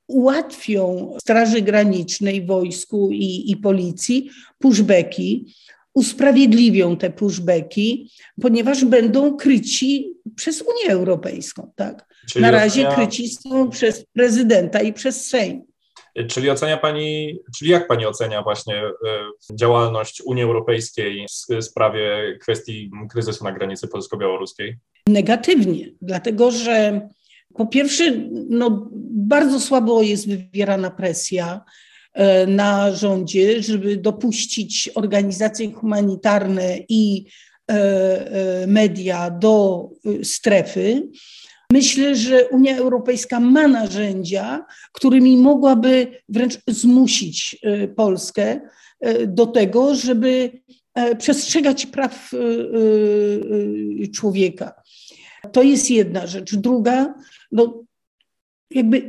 ułatwią 0.07 1.15
Straży 1.21 1.63
Granicznej, 1.63 2.47
wojsku 2.47 3.11
i, 3.13 3.51
i 3.51 3.57
policji 3.57 4.31
pushbacki, 4.59 5.55
usprawiedliwią 5.95 6.97
te 6.97 7.11
pushbacki, 7.11 8.11
ponieważ 8.41 8.85
będą 8.85 9.37
kryci 9.37 10.15
przez 10.37 10.63
Unię 10.63 10.93
Europejską. 10.93 11.73
Tak? 11.77 12.07
Na 12.37 12.51
razie 12.51 12.87
kryci 12.95 13.29
są 13.29 13.71
przez 13.71 14.05
prezydenta 14.13 14.81
i 14.81 14.93
przez 14.93 15.27
Sejm. 15.27 15.72
Czyli 16.29 16.51
ocenia 16.51 16.77
Pani, 16.77 17.39
czyli 17.57 17.71
jak 17.71 17.89
Pani 17.89 18.07
ocenia 18.07 18.43
właśnie 18.43 18.75
e, 18.77 18.93
działalność 19.55 20.23
Unii 20.25 20.43
Europejskiej 20.43 21.27
w 21.51 21.65
sprawie 21.65 22.39
kwestii 22.41 22.91
kryzysu 23.11 23.45
na 23.45 23.53
granicy 23.53 23.89
polsko-białoruskiej? 23.89 24.77
Negatywnie, 25.07 25.93
dlatego 26.03 26.51
że 26.51 27.09
po 27.55 27.67
pierwsze, 27.67 28.13
no, 28.49 28.89
bardzo 29.11 29.61
słabo 29.61 30.03
jest 30.03 30.29
wywierana 30.29 30.91
presja 30.91 31.61
e, 32.15 32.47
na 32.47 32.93
rządzie, 32.93 33.63
żeby 33.63 33.97
dopuścić 33.97 34.91
organizacje 34.95 35.73
humanitarne 35.73 36.79
i 36.89 37.27
e, 37.71 38.67
media 38.67 39.31
do 39.31 39.89
strefy. 40.23 41.03
Myślę, 41.73 42.17
że 42.17 42.49
Unia 42.49 42.77
Europejska 42.77 43.41
ma 43.41 43.69
narzędzia, 43.69 44.67
którymi 44.93 45.37
mogłaby 45.37 46.23
wręcz 46.29 46.59
zmusić 46.69 47.57
e, 47.63 47.89
Polskę 47.89 48.61
e, 49.01 49.27
do 49.27 49.47
tego, 49.47 49.95
żeby 49.95 50.61
e, 50.95 51.17
przestrzegać 51.17 51.87
praw 51.87 52.31
człowieka. 54.15 54.73
To 55.53 55.63
jest 55.63 55.91
jedna 55.91 56.27
rzecz. 56.27 56.55
Druga, 56.57 57.15
no, 57.53 57.85
jakby 58.71 59.07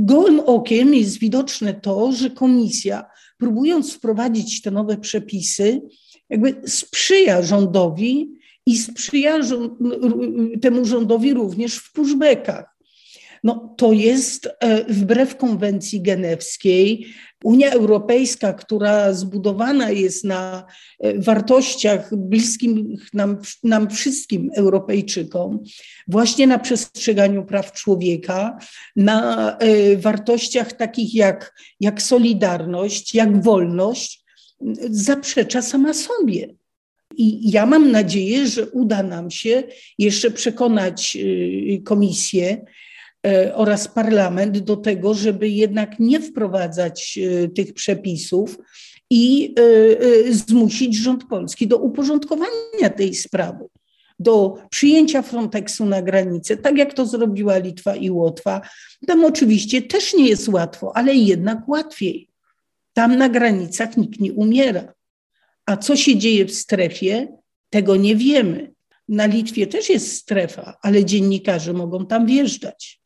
gołym 0.00 0.40
okiem 0.40 0.94
jest 0.94 1.18
widoczne 1.18 1.74
to, 1.74 2.12
że 2.12 2.30
komisja, 2.30 3.04
próbując 3.38 3.92
wprowadzić 3.92 4.62
te 4.62 4.70
nowe 4.70 4.96
przepisy, 4.96 5.80
jakby 6.30 6.62
sprzyja 6.66 7.42
rządowi 7.42 8.37
i 8.68 8.78
sprzyja 8.78 9.38
temu 10.62 10.84
rządowi 10.84 11.34
również 11.34 11.76
w 11.76 11.92
pushbackach. 11.92 12.78
No, 13.44 13.74
to 13.76 13.92
jest 13.92 14.48
e, 14.60 14.84
wbrew 14.84 15.36
konwencji 15.36 16.02
genewskiej. 16.02 17.06
Unia 17.44 17.70
Europejska, 17.70 18.52
która 18.52 19.12
zbudowana 19.12 19.90
jest 19.90 20.24
na 20.24 20.66
e, 21.00 21.18
wartościach 21.18 22.16
bliskim 22.16 22.96
nam, 23.14 23.38
nam 23.64 23.90
wszystkim 23.90 24.50
Europejczykom, 24.56 25.64
właśnie 26.08 26.46
na 26.46 26.58
przestrzeganiu 26.58 27.44
praw 27.44 27.72
człowieka, 27.72 28.58
na 28.96 29.52
e, 29.58 29.96
wartościach 29.96 30.72
takich 30.72 31.14
jak, 31.14 31.54
jak 31.80 32.02
solidarność, 32.02 33.14
jak 33.14 33.42
wolność, 33.42 34.24
zaprzecza 34.90 35.62
sama 35.62 35.94
sobie. 35.94 36.57
I 37.16 37.50
ja 37.50 37.66
mam 37.66 37.90
nadzieję, 37.90 38.46
że 38.46 38.70
uda 38.70 39.02
nam 39.02 39.30
się 39.30 39.62
jeszcze 39.98 40.30
przekonać 40.30 41.16
y, 41.20 41.82
komisję 41.84 42.64
y, 43.26 43.54
oraz 43.54 43.88
parlament 43.88 44.58
do 44.58 44.76
tego, 44.76 45.14
żeby 45.14 45.48
jednak 45.48 45.98
nie 45.98 46.20
wprowadzać 46.20 47.18
y, 47.18 47.48
tych 47.48 47.74
przepisów 47.74 48.58
i 49.10 49.54
zmusić 50.30 50.96
rząd 50.96 51.24
polski 51.24 51.66
do 51.66 51.78
uporządkowania 51.78 52.90
tej 52.96 53.14
sprawy 53.14 53.64
do 54.18 54.58
przyjęcia 54.70 55.22
Frontexu 55.22 55.86
na 55.86 56.02
granicę, 56.02 56.56
tak 56.56 56.78
jak 56.78 56.94
to 56.94 57.06
zrobiła 57.06 57.58
Litwa 57.58 57.96
i 57.96 58.10
Łotwa. 58.10 58.60
Tam 59.06 59.24
oczywiście 59.24 59.82
też 59.82 60.14
nie 60.14 60.28
jest 60.28 60.48
łatwo, 60.48 60.96
ale 60.96 61.14
jednak 61.14 61.68
łatwiej. 61.68 62.28
Tam 62.92 63.16
na 63.16 63.28
granicach 63.28 63.96
nikt 63.96 64.20
nie 64.20 64.32
umiera. 64.32 64.97
A 65.68 65.76
co 65.76 65.96
się 65.96 66.18
dzieje 66.18 66.44
w 66.44 66.54
strefie, 66.54 67.28
tego 67.70 67.96
nie 67.96 68.16
wiemy. 68.16 68.72
Na 69.08 69.26
Litwie 69.26 69.66
też 69.66 69.88
jest 69.88 70.16
strefa, 70.16 70.76
ale 70.82 71.04
dziennikarze 71.04 71.72
mogą 71.72 72.06
tam 72.06 72.26
wjeżdżać. 72.26 73.00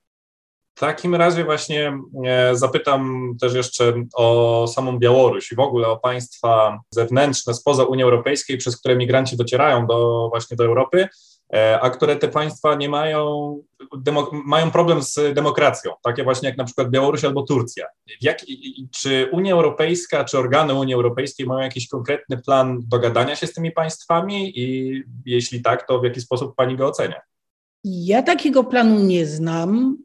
W 0.75 0.81
takim 0.81 1.15
razie 1.15 1.45
właśnie 1.45 1.99
e, 2.25 2.57
zapytam 2.57 3.33
też 3.41 3.55
jeszcze 3.55 3.95
o 4.15 4.67
samą 4.69 4.99
Białoruś 4.99 5.53
i 5.53 5.55
w 5.55 5.61
ogóle 5.61 5.89
o 5.89 5.97
państwa 5.97 6.81
zewnętrzne 6.91 7.55
spoza 7.55 7.85
Unii 7.85 8.05
Europejskiej, 8.05 8.59
przez 8.59 8.81
które 8.81 8.97
migranci 8.97 9.37
docierają 9.37 9.87
do, 9.87 10.29
właśnie 10.29 10.57
do 10.57 10.65
Europy. 10.65 11.09
E, 11.55 11.81
a 11.81 11.91
które 11.91 12.17
te 12.17 12.29
państwa 12.29 12.75
nie 12.75 12.89
mają, 12.89 13.59
mają 14.45 14.71
problem 14.71 15.03
z 15.03 15.35
demokracją, 15.35 15.93
takie 16.03 16.25
właśnie 16.25 16.49
jak 16.49 16.59
na 16.59 16.65
przykład 16.65 16.91
Białoruś 16.91 17.25
albo 17.25 17.43
Turcja. 17.43 17.87
Jak, 18.21 18.39
czy 18.91 19.29
Unia 19.33 19.53
Europejska, 19.53 20.25
czy 20.25 20.39
organy 20.39 20.75
Unii 20.75 20.95
Europejskiej 20.95 21.47
mają 21.47 21.61
jakiś 21.61 21.89
konkretny 21.89 22.39
plan 22.39 22.81
dogadania 22.89 23.37
się 23.37 23.47
z 23.47 23.53
tymi 23.53 23.73
państwami 23.73 24.61
i 24.61 25.03
jeśli 25.27 25.63
tak, 25.63 25.87
to 25.87 26.01
w 26.01 26.05
jaki 26.05 26.21
sposób 26.21 26.55
pani 26.57 26.77
go 26.77 26.87
ocenia? 26.87 27.21
Ja 27.85 28.23
takiego 28.23 28.65
planu 28.65 28.99
nie 28.99 29.27
znam 29.27 29.99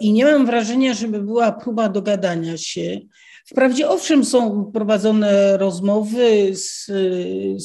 i 0.00 0.12
nie 0.12 0.24
mam 0.24 0.46
wrażenia, 0.46 0.94
żeby 0.94 1.22
była 1.22 1.52
próba 1.52 1.88
dogadania 1.88 2.56
się. 2.56 3.00
Wprawdzie 3.46 3.88
owszem 3.88 4.24
są 4.24 4.70
prowadzone 4.74 5.56
rozmowy 5.56 6.56
z 6.56 6.86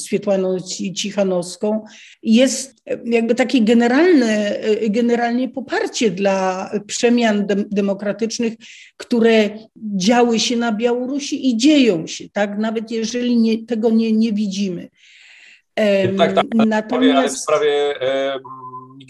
Swietłaną 0.03 0.57
Cichanowską. 0.95 1.85
Jest 2.23 2.83
jakby 3.05 3.35
takie 3.35 3.61
generalne, 3.61 4.59
generalnie 4.89 5.49
poparcie 5.49 6.11
dla 6.11 6.71
przemian 6.87 7.47
demokratycznych, 7.71 8.53
które 8.97 9.49
działy 9.75 10.39
się 10.39 10.57
na 10.57 10.71
Białorusi 10.71 11.49
i 11.49 11.57
dzieją 11.57 12.07
się, 12.07 12.29
tak? 12.29 12.57
nawet 12.57 12.91
jeżeli 12.91 13.37
nie, 13.37 13.65
tego 13.65 13.89
nie, 13.89 14.11
nie 14.11 14.33
widzimy. 14.33 14.89
Tak, 16.17 16.33
tak. 16.33 16.45
Natomiast... 16.53 17.17
Ale 17.17 17.29
w 17.29 17.39
sprawie 17.39 17.93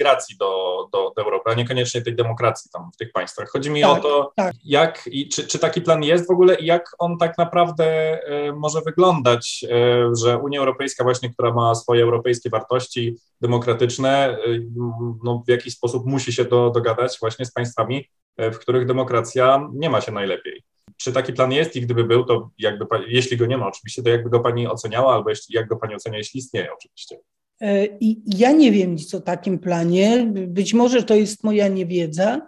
migracji 0.01 0.37
do, 0.37 0.87
do, 0.91 1.13
do 1.15 1.21
Europy, 1.21 1.49
a 1.51 1.53
niekoniecznie 1.53 2.01
tej 2.01 2.15
demokracji 2.15 2.71
tam 2.73 2.91
w 2.93 2.97
tych 2.97 3.11
państwach. 3.11 3.49
Chodzi 3.49 3.69
mi 3.69 3.81
tak, 3.81 3.91
o 3.91 4.01
to, 4.01 4.31
tak. 4.35 4.55
jak 4.63 5.09
i 5.11 5.29
czy, 5.29 5.47
czy 5.47 5.59
taki 5.59 5.81
plan 5.81 6.03
jest 6.03 6.27
w 6.27 6.31
ogóle 6.31 6.55
i 6.55 6.65
jak 6.65 6.95
on 6.99 7.17
tak 7.17 7.37
naprawdę 7.37 7.85
e, 7.85 8.51
może 8.51 8.81
wyglądać, 8.81 9.65
e, 9.69 10.15
że 10.15 10.37
Unia 10.37 10.59
Europejska 10.59 11.03
właśnie, 11.03 11.29
która 11.29 11.53
ma 11.53 11.75
swoje 11.75 12.03
europejskie 12.03 12.49
wartości 12.49 13.15
demokratyczne, 13.41 14.29
e, 14.29 14.37
no, 15.23 15.43
w 15.47 15.49
jakiś 15.49 15.73
sposób 15.73 16.05
musi 16.05 16.33
się 16.33 16.45
do, 16.45 16.69
dogadać 16.69 17.17
właśnie 17.19 17.45
z 17.45 17.51
państwami, 17.51 18.05
w 18.37 18.57
których 18.57 18.85
demokracja 18.85 19.69
nie 19.73 19.89
ma 19.89 20.01
się 20.01 20.11
najlepiej. 20.11 20.63
Czy 20.97 21.13
taki 21.13 21.33
plan 21.33 21.51
jest 21.51 21.75
i 21.75 21.81
gdyby 21.81 22.03
był, 22.03 22.23
to 22.23 22.49
jakby, 22.57 22.85
jeśli 23.07 23.37
go 23.37 23.45
nie 23.45 23.57
ma 23.57 23.67
oczywiście, 23.67 24.03
to 24.03 24.09
jakby 24.09 24.29
go 24.29 24.39
pani 24.39 24.67
oceniała, 24.67 25.13
albo 25.13 25.29
jeśli, 25.29 25.55
jak 25.55 25.67
go 25.67 25.75
pani 25.75 25.95
ocenia, 25.95 26.17
jeśli 26.17 26.39
istnieje 26.39 26.73
oczywiście? 26.73 27.17
E, 27.61 27.85
I 27.99 28.21
ja 28.25 28.51
nie 28.51 28.71
wiem 28.71 28.95
nic 28.95 29.15
o 29.15 29.21
takim 29.21 29.59
planie, 29.59 30.31
być 30.47 30.73
może 30.73 31.03
to 31.03 31.15
jest 31.15 31.43
moja 31.43 31.67
niewiedza. 31.67 32.41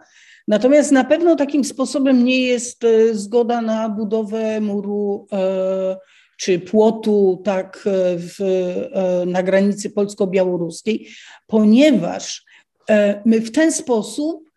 Natomiast 0.48 0.92
na 0.92 1.04
pewno 1.04 1.36
takim 1.36 1.64
sposobem 1.64 2.24
nie 2.24 2.42
jest 2.42 2.84
e, 2.84 3.16
zgoda 3.16 3.62
na 3.62 3.90
budowę 3.90 4.62
muru 4.62 5.28
e, 5.32 5.98
czy 6.38 6.60
płotu 6.60 7.42
tak 7.44 7.84
w, 8.18 8.38
na 9.26 9.44
granicy 9.44 9.90
polsko-białoruskiej, 9.90 11.08
ponieważ 11.48 12.46
my 13.26 13.42
w 13.42 13.52
ten 13.52 13.72
sposób 13.72 14.50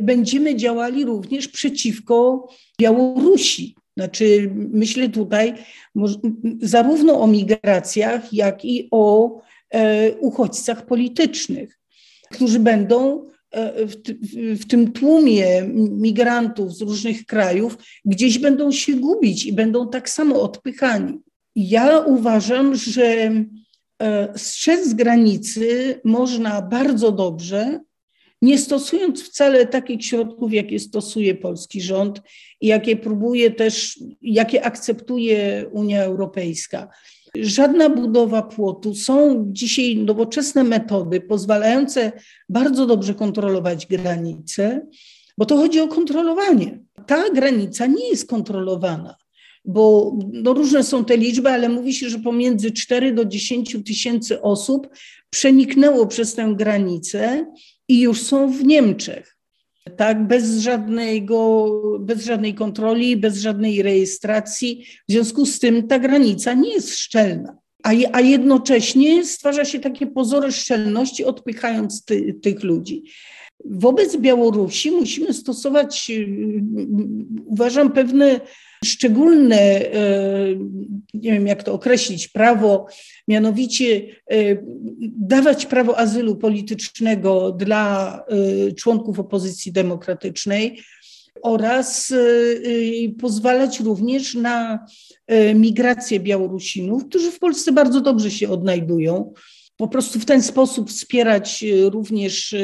będziemy 0.00 0.56
działali 0.56 1.04
również 1.04 1.48
przeciwko 1.48 2.48
Białorusi. 2.80 3.74
Znaczy, 3.98 4.50
myślę 4.54 5.08
tutaj 5.08 5.54
zarówno 6.62 7.20
o 7.20 7.26
migracjach, 7.26 8.32
jak 8.32 8.64
i 8.64 8.88
o 8.90 9.30
E, 9.74 10.12
uchodźcach 10.12 10.86
politycznych, 10.86 11.78
którzy 12.30 12.58
będą 12.58 13.28
e, 13.50 13.86
w, 13.86 13.94
w, 14.60 14.66
tym 14.66 14.92
tłumie 14.92 15.62
migrantów 15.90 16.76
z 16.76 16.80
różnych 16.80 17.26
krajów 17.26 17.78
gdzieś 18.04 18.38
będą 18.38 18.72
się 18.72 18.94
gubić 18.94 19.46
i 19.46 19.52
będą 19.52 19.90
tak 19.90 20.10
samo 20.10 20.42
odpychani. 20.42 21.18
Ja 21.56 21.98
uważam, 21.98 22.74
że 22.74 23.04
e, 24.02 24.32
strzec 24.36 24.94
granicy 24.94 26.00
można 26.04 26.62
bardzo 26.62 27.12
dobrze, 27.12 27.80
nie 28.42 28.58
stosując 28.58 29.22
wcale 29.22 29.66
takich 29.66 30.04
środków, 30.04 30.52
jakie 30.52 30.78
stosuje 30.78 31.34
polski 31.34 31.80
rząd 31.80 32.22
i 32.60 32.66
jakie 32.66 32.96
próbuje 32.96 33.50
też, 33.50 34.00
jakie 34.22 34.64
akceptuje 34.64 35.66
Unia 35.72 36.02
Europejska. 36.02 36.88
Żadna 37.36 37.90
budowa 37.90 38.42
płotu. 38.42 38.94
Są 38.94 39.44
dzisiaj 39.48 39.96
nowoczesne 39.96 40.64
metody 40.64 41.20
pozwalające 41.20 42.12
bardzo 42.48 42.86
dobrze 42.86 43.14
kontrolować 43.14 43.86
granice, 43.86 44.86
bo 45.38 45.46
to 45.46 45.56
chodzi 45.56 45.80
o 45.80 45.88
kontrolowanie. 45.88 46.78
Ta 47.06 47.30
granica 47.30 47.86
nie 47.86 48.08
jest 48.08 48.28
kontrolowana, 48.28 49.16
bo 49.64 50.16
no 50.32 50.52
różne 50.52 50.84
są 50.84 51.04
te 51.04 51.16
liczby, 51.16 51.48
ale 51.48 51.68
mówi 51.68 51.94
się, 51.94 52.08
że 52.08 52.18
pomiędzy 52.18 52.70
4 52.70 53.12
do 53.12 53.24
10 53.24 53.76
tysięcy 53.86 54.42
osób 54.42 54.88
przeniknęło 55.30 56.06
przez 56.06 56.34
tę 56.34 56.54
granicę 56.56 57.46
i 57.88 58.00
już 58.00 58.22
są 58.22 58.52
w 58.52 58.64
Niemczech 58.64 59.38
tak, 59.96 60.26
bez, 60.26 60.58
żadnego, 60.58 61.72
bez 62.00 62.24
żadnej 62.24 62.54
kontroli, 62.54 63.16
bez 63.16 63.40
żadnej 63.40 63.82
rejestracji. 63.82 64.84
W 65.08 65.12
związku 65.12 65.46
z 65.46 65.58
tym 65.58 65.88
ta 65.88 65.98
granica 65.98 66.54
nie 66.54 66.72
jest 66.72 66.98
szczelna. 66.98 67.56
A, 67.82 67.90
a 68.12 68.20
jednocześnie 68.20 69.24
stwarza 69.24 69.64
się 69.64 69.78
takie 69.80 70.06
pozory 70.06 70.52
szczelności, 70.52 71.24
odpychając 71.24 72.04
ty, 72.04 72.34
tych 72.42 72.62
ludzi. 72.62 73.02
Wobec 73.64 74.16
Białorusi 74.16 74.90
musimy 74.90 75.34
stosować, 75.34 76.10
uważam, 77.46 77.92
pewne 77.92 78.40
szczególne, 78.84 79.56
e, 79.56 79.90
nie 81.14 81.32
wiem 81.32 81.46
jak 81.46 81.62
to 81.62 81.72
określić, 81.72 82.28
prawo, 82.28 82.86
mianowicie 83.28 84.02
e, 84.30 84.36
dawać 85.18 85.66
prawo 85.66 85.98
azylu 85.98 86.36
politycznego 86.36 87.52
dla 87.52 88.14
e, 88.68 88.72
członków 88.72 89.18
opozycji 89.18 89.72
demokratycznej 89.72 90.80
oraz 91.42 92.14
pozwalać 93.20 93.80
również 93.80 94.34
na 94.34 94.86
migrację 95.54 96.20
Białorusinów, 96.20 97.04
którzy 97.04 97.30
w 97.30 97.38
Polsce 97.38 97.72
bardzo 97.72 98.00
dobrze 98.00 98.30
się 98.30 98.48
odnajdują 98.48 99.32
po 99.78 99.88
prostu 99.88 100.20
w 100.20 100.24
ten 100.24 100.42
sposób 100.42 100.90
wspierać 100.90 101.64
e, 101.64 101.90
również 101.90 102.52
e, 102.52 102.58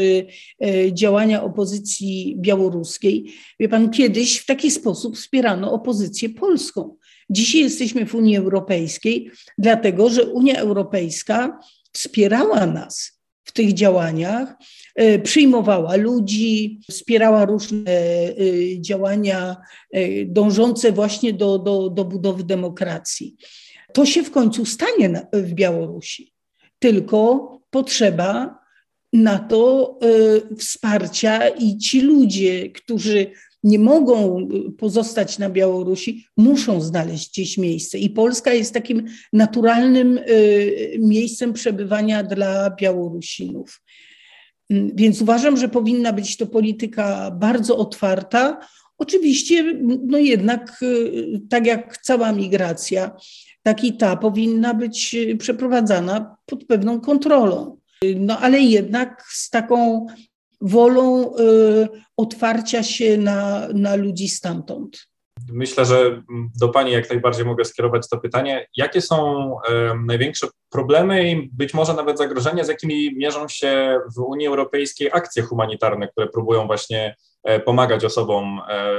e, 0.66 0.92
działania 0.92 1.42
opozycji 1.42 2.36
białoruskiej. 2.38 3.32
Wie 3.60 3.68
pan, 3.68 3.90
kiedyś 3.90 4.38
w 4.38 4.46
taki 4.46 4.70
sposób 4.70 5.16
wspierano 5.16 5.72
opozycję 5.72 6.28
polską. 6.28 6.96
Dzisiaj 7.30 7.60
jesteśmy 7.60 8.06
w 8.06 8.14
Unii 8.14 8.36
Europejskiej, 8.36 9.30
dlatego 9.58 10.10
że 10.10 10.24
Unia 10.24 10.54
Europejska 10.54 11.58
wspierała 11.92 12.66
nas 12.66 13.20
w 13.44 13.52
tych 13.52 13.72
działaniach, 13.72 14.54
przyjmowała 15.22 15.96
ludzi, 15.96 16.80
wspierała 16.90 17.44
różne 17.44 17.84
działania 18.80 19.56
dążące 20.26 20.92
właśnie 20.92 21.32
do, 21.32 21.58
do, 21.58 21.90
do 21.90 22.04
budowy 22.04 22.44
demokracji. 22.44 23.36
To 23.92 24.06
się 24.06 24.22
w 24.22 24.30
końcu 24.30 24.64
stanie 24.64 25.26
w 25.32 25.52
Białorusi 25.52 26.33
tylko 26.78 27.50
potrzeba 27.70 28.64
na 29.12 29.38
to 29.38 29.98
y, 30.52 30.56
wsparcia 30.56 31.48
i 31.48 31.78
ci 31.78 32.00
ludzie, 32.00 32.70
którzy 32.70 33.30
nie 33.64 33.78
mogą 33.78 34.48
pozostać 34.78 35.38
na 35.38 35.50
Białorusi, 35.50 36.26
muszą 36.36 36.80
znaleźć 36.80 37.30
gdzieś 37.30 37.58
miejsce. 37.58 37.98
I 37.98 38.10
Polska 38.10 38.52
jest 38.52 38.74
takim 38.74 39.04
naturalnym 39.32 40.18
y, 40.18 40.96
miejscem 40.98 41.52
przebywania 41.52 42.22
dla 42.22 42.70
Białorusinów. 42.70 43.82
Więc 44.70 45.22
uważam, 45.22 45.56
że 45.56 45.68
powinna 45.68 46.12
być 46.12 46.36
to 46.36 46.46
polityka 46.46 47.30
bardzo 47.30 47.76
otwarta. 47.76 48.60
Oczywiście, 48.98 49.74
no 50.06 50.18
jednak, 50.18 50.78
y, 50.82 51.40
tak 51.50 51.66
jak 51.66 51.98
cała 51.98 52.32
migracja, 52.32 53.16
tak 53.64 53.84
i 53.84 53.96
ta 53.96 54.16
powinna 54.16 54.74
być 54.74 55.14
y, 55.14 55.36
przeprowadzana 55.36 56.36
pod 56.46 56.64
pewną 56.64 57.00
kontrolą. 57.00 57.78
No 58.16 58.38
ale 58.38 58.60
jednak 58.60 59.24
z 59.28 59.50
taką 59.50 60.06
wolą 60.60 61.36
y, 61.36 61.88
otwarcia 62.16 62.82
się 62.82 63.18
na, 63.18 63.68
na 63.74 63.94
ludzi 63.94 64.28
stamtąd. 64.28 65.06
Myślę, 65.52 65.84
że 65.84 66.22
do 66.60 66.68
Pani 66.68 66.92
jak 66.92 67.10
najbardziej 67.10 67.44
mogę 67.44 67.64
skierować 67.64 68.08
to 68.08 68.18
pytanie. 68.18 68.66
Jakie 68.76 69.00
są 69.00 69.50
największe 70.06 70.46
problemy 70.70 71.30
i 71.30 71.50
być 71.52 71.74
może 71.74 71.94
nawet 71.94 72.18
zagrożenia, 72.18 72.64
z 72.64 72.68
jakimi 72.68 73.16
mierzą 73.16 73.48
się 73.48 73.98
w 74.16 74.18
Unii 74.18 74.46
Europejskiej 74.46 75.10
akcje 75.12 75.42
humanitarne, 75.42 76.08
które 76.08 76.26
próbują 76.28 76.66
właśnie 76.66 77.14
pomagać 77.64 78.04
osobom 78.04 78.60
e, 78.68 78.92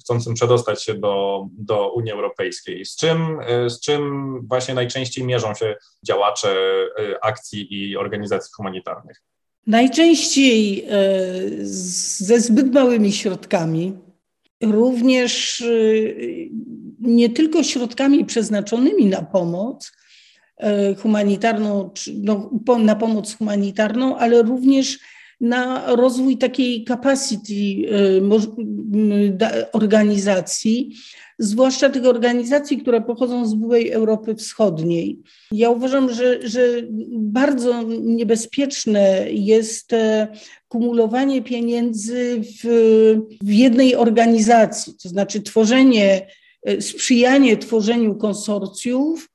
chcącym 0.00 0.34
przedostać 0.34 0.84
się 0.84 0.94
do, 0.94 1.46
do 1.52 1.92
Unii 1.92 2.12
Europejskiej? 2.12 2.84
Z 2.84 2.96
czym, 2.96 3.40
e, 3.40 3.70
z 3.70 3.80
czym 3.80 4.02
właśnie 4.48 4.74
najczęściej 4.74 5.24
mierzą 5.24 5.54
się 5.54 5.76
działacze 6.06 6.56
akcji 7.22 7.74
i 7.74 7.96
organizacji 7.96 8.52
humanitarnych? 8.56 9.22
Najczęściej 9.66 10.86
ze 11.60 12.40
zbyt 12.40 12.72
małymi 12.72 13.12
środkami, 13.12 13.98
również 14.62 15.64
nie 17.00 17.30
tylko 17.30 17.62
środkami 17.62 18.24
przeznaczonymi 18.24 19.06
na 19.06 19.22
pomoc, 19.22 19.92
humanitarną, 21.02 21.90
no, 22.14 22.50
na 22.78 22.96
pomoc 22.96 23.36
humanitarną, 23.36 24.16
ale 24.16 24.42
również 24.42 24.98
na 25.40 25.96
rozwój 25.96 26.36
takiej 26.38 26.84
capacity 26.84 27.54
organizacji, 29.72 30.96
zwłaszcza 31.38 31.90
tych 31.90 32.06
organizacji, 32.06 32.78
które 32.78 33.00
pochodzą 33.00 33.46
z 33.46 33.54
byłej 33.54 33.90
Europy 33.90 34.34
Wschodniej. 34.34 35.18
Ja 35.52 35.70
uważam, 35.70 36.14
że, 36.14 36.48
że 36.48 36.60
bardzo 37.10 37.82
niebezpieczne 38.00 39.26
jest 39.30 39.92
e, 39.92 40.28
kumulowanie 40.68 41.42
pieniędzy 41.42 42.40
w, 42.40 42.66
w 43.42 43.52
jednej 43.52 43.96
organizacji, 43.96 44.94
to 45.02 45.08
znaczy 45.08 45.42
tworzenie, 45.42 46.26
e, 46.62 46.82
sprzyjanie 46.82 47.56
tworzeniu 47.56 48.14
konsorcjów, 48.14 49.28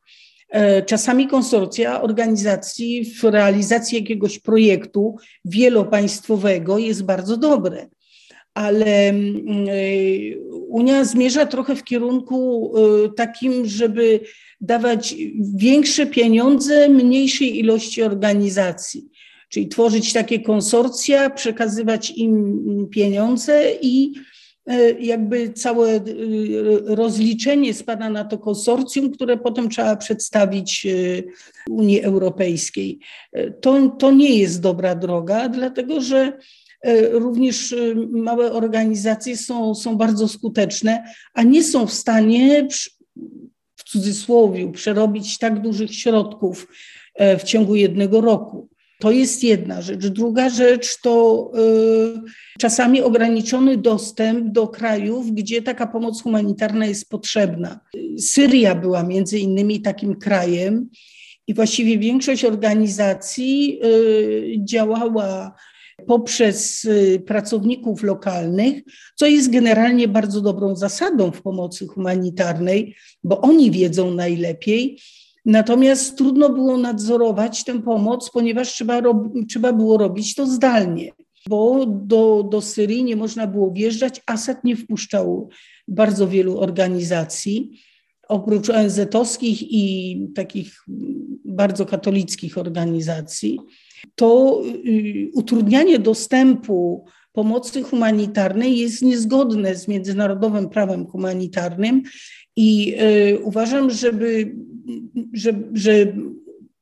czasami 0.85 1.27
konsorcja 1.27 2.01
organizacji 2.01 3.05
w 3.05 3.23
realizacji 3.23 3.97
jakiegoś 3.97 4.39
projektu 4.39 5.15
wielopaństwowego 5.45 6.77
jest 6.77 7.03
bardzo 7.03 7.37
dobre 7.37 7.87
ale 8.53 9.09
mm, 9.09 9.69
y, 9.69 10.39
Unia 10.67 11.05
zmierza 11.05 11.45
trochę 11.45 11.75
w 11.75 11.83
kierunku 11.83 12.71
y, 13.05 13.09
takim, 13.09 13.65
żeby 13.65 14.19
dawać 14.61 15.15
większe 15.55 16.05
pieniądze 16.05 16.89
mniejszej 16.89 17.59
ilości 17.59 18.03
organizacji. 18.03 19.09
Czyli 19.49 19.67
tworzyć 19.67 20.13
takie 20.13 20.39
konsorcja, 20.39 21.29
przekazywać 21.29 22.11
im 22.11 22.87
pieniądze 22.91 23.63
i 23.81 24.13
jakby 24.99 25.54
całe 25.54 25.99
rozliczenie 26.86 27.73
spada 27.73 28.10
na 28.10 28.26
to 28.26 28.38
konsorcjum, 28.38 29.12
które 29.12 29.38
potem 29.38 29.69
trzeba 29.69 29.95
przedstawić 29.95 30.88
Unii 31.69 32.02
Europejskiej. 32.02 32.99
To, 33.62 33.88
to 33.88 34.12
nie 34.12 34.38
jest 34.38 34.62
dobra 34.62 34.95
droga, 34.95 35.49
dlatego 35.49 36.02
że 36.02 36.38
E, 36.84 37.10
również 37.10 37.73
e, 37.73 37.95
małe 38.12 38.52
organizacje 38.52 39.38
są, 39.38 39.76
są 39.76 39.95
bardzo 39.95 40.28
skuteczne, 40.28 41.04
a 41.34 41.43
nie 41.43 41.63
są 41.63 41.88
w 41.88 41.93
stanie 41.93 42.67
w 43.76 43.84
cudzysłowie 43.84 44.71
przerobić 44.71 45.38
tak 45.38 45.62
dużych 45.62 45.95
środków 45.95 46.67
e, 47.15 47.38
w 47.38 47.43
ciągu 47.43 47.76
jednego 47.76 48.21
roku. 48.21 48.69
To 49.03 49.11
jest 49.11 49.43
jedna 49.43 49.81
rzecz. 49.81 50.07
Druga 50.07 50.49
rzecz 50.49 51.01
to 51.01 51.51
czasami 52.59 53.01
ograniczony 53.01 53.77
dostęp 53.77 54.51
do 54.51 54.67
krajów, 54.67 55.31
gdzie 55.31 55.61
taka 55.61 55.87
pomoc 55.87 56.23
humanitarna 56.23 56.85
jest 56.85 57.09
potrzebna. 57.09 57.79
Syria 58.19 58.75
była 58.75 59.03
między 59.03 59.39
innymi 59.39 59.81
takim 59.81 60.15
krajem 60.15 60.89
i 61.47 61.53
właściwie 61.53 61.97
większość 61.97 62.45
organizacji 62.45 63.79
działała 64.59 65.55
poprzez 66.07 66.85
y, 66.85 67.23
pracowników 67.25 68.03
lokalnych, 68.03 68.83
co 69.15 69.25
jest 69.25 69.51
generalnie 69.51 70.07
bardzo 70.07 70.41
dobrą 70.41 70.75
zasadą 70.75 71.31
w 71.31 71.41
pomocy 71.41 71.87
humanitarnej, 71.87 72.95
bo 73.23 73.41
oni 73.41 73.71
wiedzą 73.71 74.13
najlepiej. 74.13 74.99
Natomiast 75.45 76.17
trudno 76.17 76.49
było 76.49 76.77
nadzorować 76.77 77.63
tę 77.63 77.82
pomoc, 77.82 78.29
ponieważ 78.34 78.73
trzeba, 78.73 79.01
trzeba 79.49 79.73
było 79.73 79.97
robić 79.97 80.36
to 80.36 80.47
zdalnie, 80.47 81.12
bo 81.49 81.86
do, 81.86 82.43
do 82.51 82.62
Syrii 82.62 83.03
nie 83.03 83.15
można 83.15 83.47
było 83.47 83.71
wjeżdżać. 83.71 84.21
Asad 84.25 84.63
nie 84.63 84.75
wpuszczał 84.75 85.49
bardzo 85.88 86.27
wielu 86.27 86.60
organizacji, 86.60 87.79
oprócz 88.27 88.69
ONZ-owskich 88.69 89.62
i 89.62 90.17
takich 90.36 90.86
bardzo 91.45 91.86
katolickich 91.86 92.58
organizacji 92.58 93.60
to 94.15 94.62
y, 94.86 95.32
utrudnianie 95.34 95.99
dostępu 95.99 97.06
pomocy 97.32 97.84
humanitarnej 97.84 98.77
jest 98.77 99.01
niezgodne 99.01 99.75
z 99.75 99.88
międzynarodowym 99.88 100.69
prawem 100.69 101.06
humanitarnym 101.06 102.03
i 102.56 102.95
y, 103.34 103.39
uważam, 103.39 103.91
żeby, 103.91 104.56
że, 105.33 105.53
że 105.73 105.91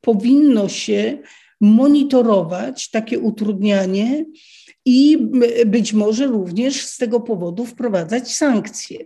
powinno 0.02 0.70
się 0.70 1.18
monitorować 1.62 2.90
takie 2.90 3.20
utrudnianie 3.20 4.26
i 4.86 5.18
być 5.66 5.94
może 5.94 6.28
również 6.28 6.86
z 6.86 6.98
tego 6.98 7.20
powodu 7.20 7.66
wprowadzać 7.66 8.36
sankcje. 8.36 9.06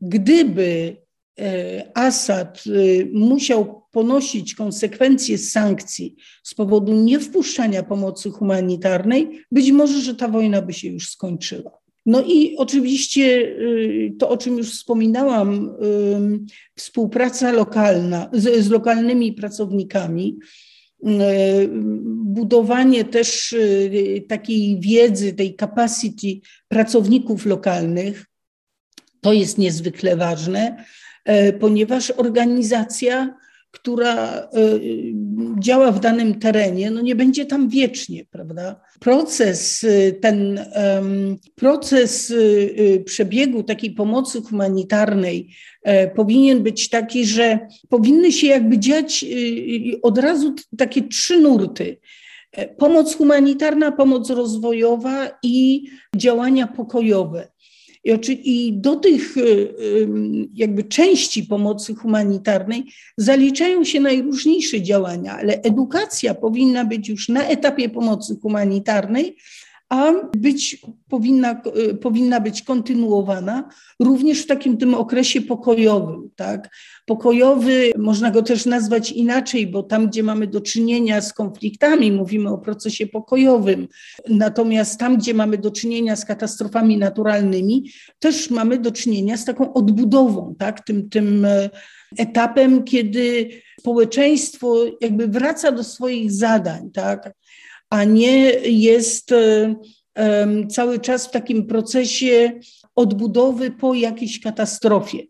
Gdyby 0.00 0.96
E, 1.38 1.90
Assad 1.94 2.64
y, 2.66 3.10
musiał 3.12 3.82
ponosić 3.90 4.54
konsekwencje 4.54 5.38
sankcji 5.38 6.16
z 6.42 6.54
powodu 6.54 6.92
niewpuszczania 6.94 7.82
pomocy 7.82 8.30
humanitarnej, 8.30 9.44
być 9.52 9.70
może, 9.70 10.00
że 10.00 10.14
ta 10.14 10.28
wojna 10.28 10.62
by 10.62 10.72
się 10.72 10.88
już 10.88 11.10
skończyła. 11.10 11.77
No 12.08 12.22
i 12.22 12.56
oczywiście 12.56 13.22
y, 13.22 14.14
to, 14.18 14.28
o 14.28 14.36
czym 14.36 14.58
już 14.58 14.72
wspominałam, 14.72 15.76
współpraca 16.76 17.52
lokalna 17.52 18.30
z, 18.32 18.64
z 18.64 18.70
lokalnymi 18.70 19.32
pracownikami, 19.32 20.38
y, 21.02 21.08
budowanie 22.06 23.04
też 23.04 23.54
takiej 24.28 24.80
wiedzy, 24.80 25.32
tej 25.32 25.56
capacity 25.56 26.40
pracowników 26.68 27.46
lokalnych, 27.46 28.26
to 29.20 29.32
jest 29.32 29.58
niezwykle 29.58 30.16
ważne. 30.16 30.84
Ponieważ 31.60 32.10
organizacja, 32.10 33.34
która 33.70 34.34
e, 34.34 34.48
działa 35.58 35.92
w 35.92 36.00
danym 36.00 36.38
terenie, 36.38 36.90
no 36.90 37.00
nie 37.00 37.14
będzie 37.14 37.46
tam 37.46 37.68
wiecznie, 37.68 38.24
prawda? 38.30 38.80
Proces, 39.00 39.84
e, 39.84 40.12
ten 40.12 40.60
proces 41.54 42.34
przebiegu 43.04 43.62
takiej 43.62 43.90
pomocy 43.90 44.42
humanitarnej 44.42 45.54
powinien 46.16 46.62
być 46.62 46.88
taki, 46.88 47.26
że 47.26 47.58
powinny 47.88 48.32
się 48.32 48.46
jakby 48.46 48.78
dziać 48.78 49.24
od 50.02 50.18
razu 50.18 50.54
takie 50.78 51.02
trzy 51.02 51.40
nurty. 51.40 51.98
Pomoc 52.78 53.16
humanitarna, 53.16 53.92
pomoc 53.92 54.30
rozwojowa 54.30 55.38
i 55.42 55.88
działania 56.16 56.66
pokojowe. 56.66 57.48
I 58.44 58.72
do 58.72 58.96
tych 58.96 59.36
y, 59.36 59.40
y, 59.40 60.08
jakby 60.54 60.84
części 60.84 61.42
pomocy 61.42 61.94
humanitarnej 61.94 62.84
zaliczają 63.16 63.84
się 63.84 64.00
najróżniejsze 64.00 64.82
działania, 64.82 65.36
ale 65.36 65.62
edukacja 65.62 66.34
powinna 66.34 66.84
być 66.84 67.08
już 67.08 67.28
na 67.28 67.48
etapie 67.48 67.88
pomocy 67.88 68.36
humanitarnej, 68.42 69.36
a 69.88 70.12
być, 70.36 70.82
powinna, 71.08 71.62
y, 71.90 71.94
powinna 71.94 72.40
być 72.40 72.62
kontynuowana 72.62 73.68
również 74.00 74.42
w 74.42 74.46
takim 74.46 74.76
tym 74.76 74.94
okresie 74.94 75.40
pokojowym. 75.40 76.30
Tak? 76.36 76.76
Pokojowy 77.06 77.92
można 77.96 78.30
go 78.30 78.42
też 78.42 78.66
nazwać 78.66 79.12
inaczej, 79.12 79.66
bo 79.66 79.82
tam, 79.82 80.08
gdzie 80.08 80.22
mamy 80.22 80.46
do 80.46 80.60
czynienia 80.60 81.20
z 81.20 81.32
konfliktami, 81.32 82.12
mówimy 82.12 82.50
o 82.50 82.58
procesie 82.58 83.06
pokojowym. 83.06 83.88
Natomiast 84.28 85.00
tam, 85.00 85.16
gdzie 85.16 85.34
mamy 85.34 85.58
do 85.58 85.70
czynienia 85.70 86.16
z 86.16 86.24
katastrofami 86.24 86.98
naturalnymi, 86.98 87.90
też 88.18 88.50
mamy 88.50 88.78
do 88.78 88.92
czynienia 88.92 89.36
z 89.36 89.44
taką 89.44 89.72
odbudową, 89.72 90.54
tak? 90.58 90.84
tym, 90.84 91.08
tym 91.08 91.44
e, 91.44 91.70
etapem, 92.18 92.84
kiedy 92.84 93.48
społeczeństwo 93.80 94.84
jakby 95.00 95.28
wraca 95.28 95.72
do 95.72 95.84
swoich 95.84 96.32
zadań, 96.32 96.90
tak? 96.90 97.32
A 97.90 98.04
nie 98.04 98.38
jest 98.60 99.32
e, 99.32 99.74
cały 100.68 100.98
czas 100.98 101.26
w 101.26 101.30
takim 101.30 101.66
procesie 101.66 102.60
odbudowy 102.94 103.70
po 103.70 103.94
jakiejś 103.94 104.40
katastrofie. 104.40 105.22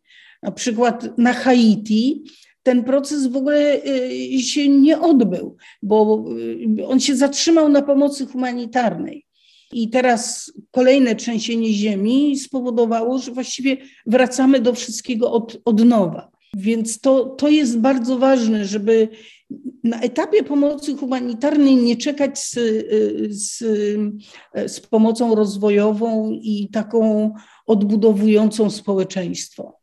Na 0.43 0.53
przykład 0.53 1.19
na 1.19 1.33
Haiti 1.33 2.25
ten 2.63 2.85
proces 2.85 3.27
w 3.27 3.37
ogóle 3.37 3.83
e, 3.83 4.41
się 4.41 4.69
nie 4.69 5.01
odbył, 5.01 5.57
bo 5.83 6.25
e, 6.79 6.87
on 6.87 7.01
się 7.01 7.17
zatrzymał 7.17 7.69
na 7.69 7.83
pomocy 7.83 8.27
humanitarnej. 8.27 9.25
I 9.73 9.91
teraz 9.91 10.53
kolejne 10.71 11.15
trzęsienie 11.15 11.73
ziemi 11.73 12.39
spowodowało, 12.39 13.19
że 13.19 13.33
właściwie 13.33 13.77
wracamy 14.07 14.61
do 14.61 14.75
wszystkiego 14.75 15.33
od, 15.33 15.61
od 15.65 15.85
nowa. 15.85 16.31
Więc 16.57 17.01
to, 17.01 17.25
to 17.25 17.49
jest 17.49 17.79
bardzo 17.79 18.19
ważne, 18.19 18.65
żeby 18.65 19.09
na 19.85 20.01
etapie 20.01 20.43
pomocy 20.43 20.97
humanitarnej 20.97 21.77
nie 21.77 21.97
czekać 21.97 22.39
z, 22.39 22.55
z, 23.31 23.59
z 24.67 24.81
pomocą 24.81 25.35
rozwojową 25.35 26.31
i 26.31 26.69
taką 26.73 27.35
odbudowującą 27.67 28.71
społeczeństwo. 28.71 29.79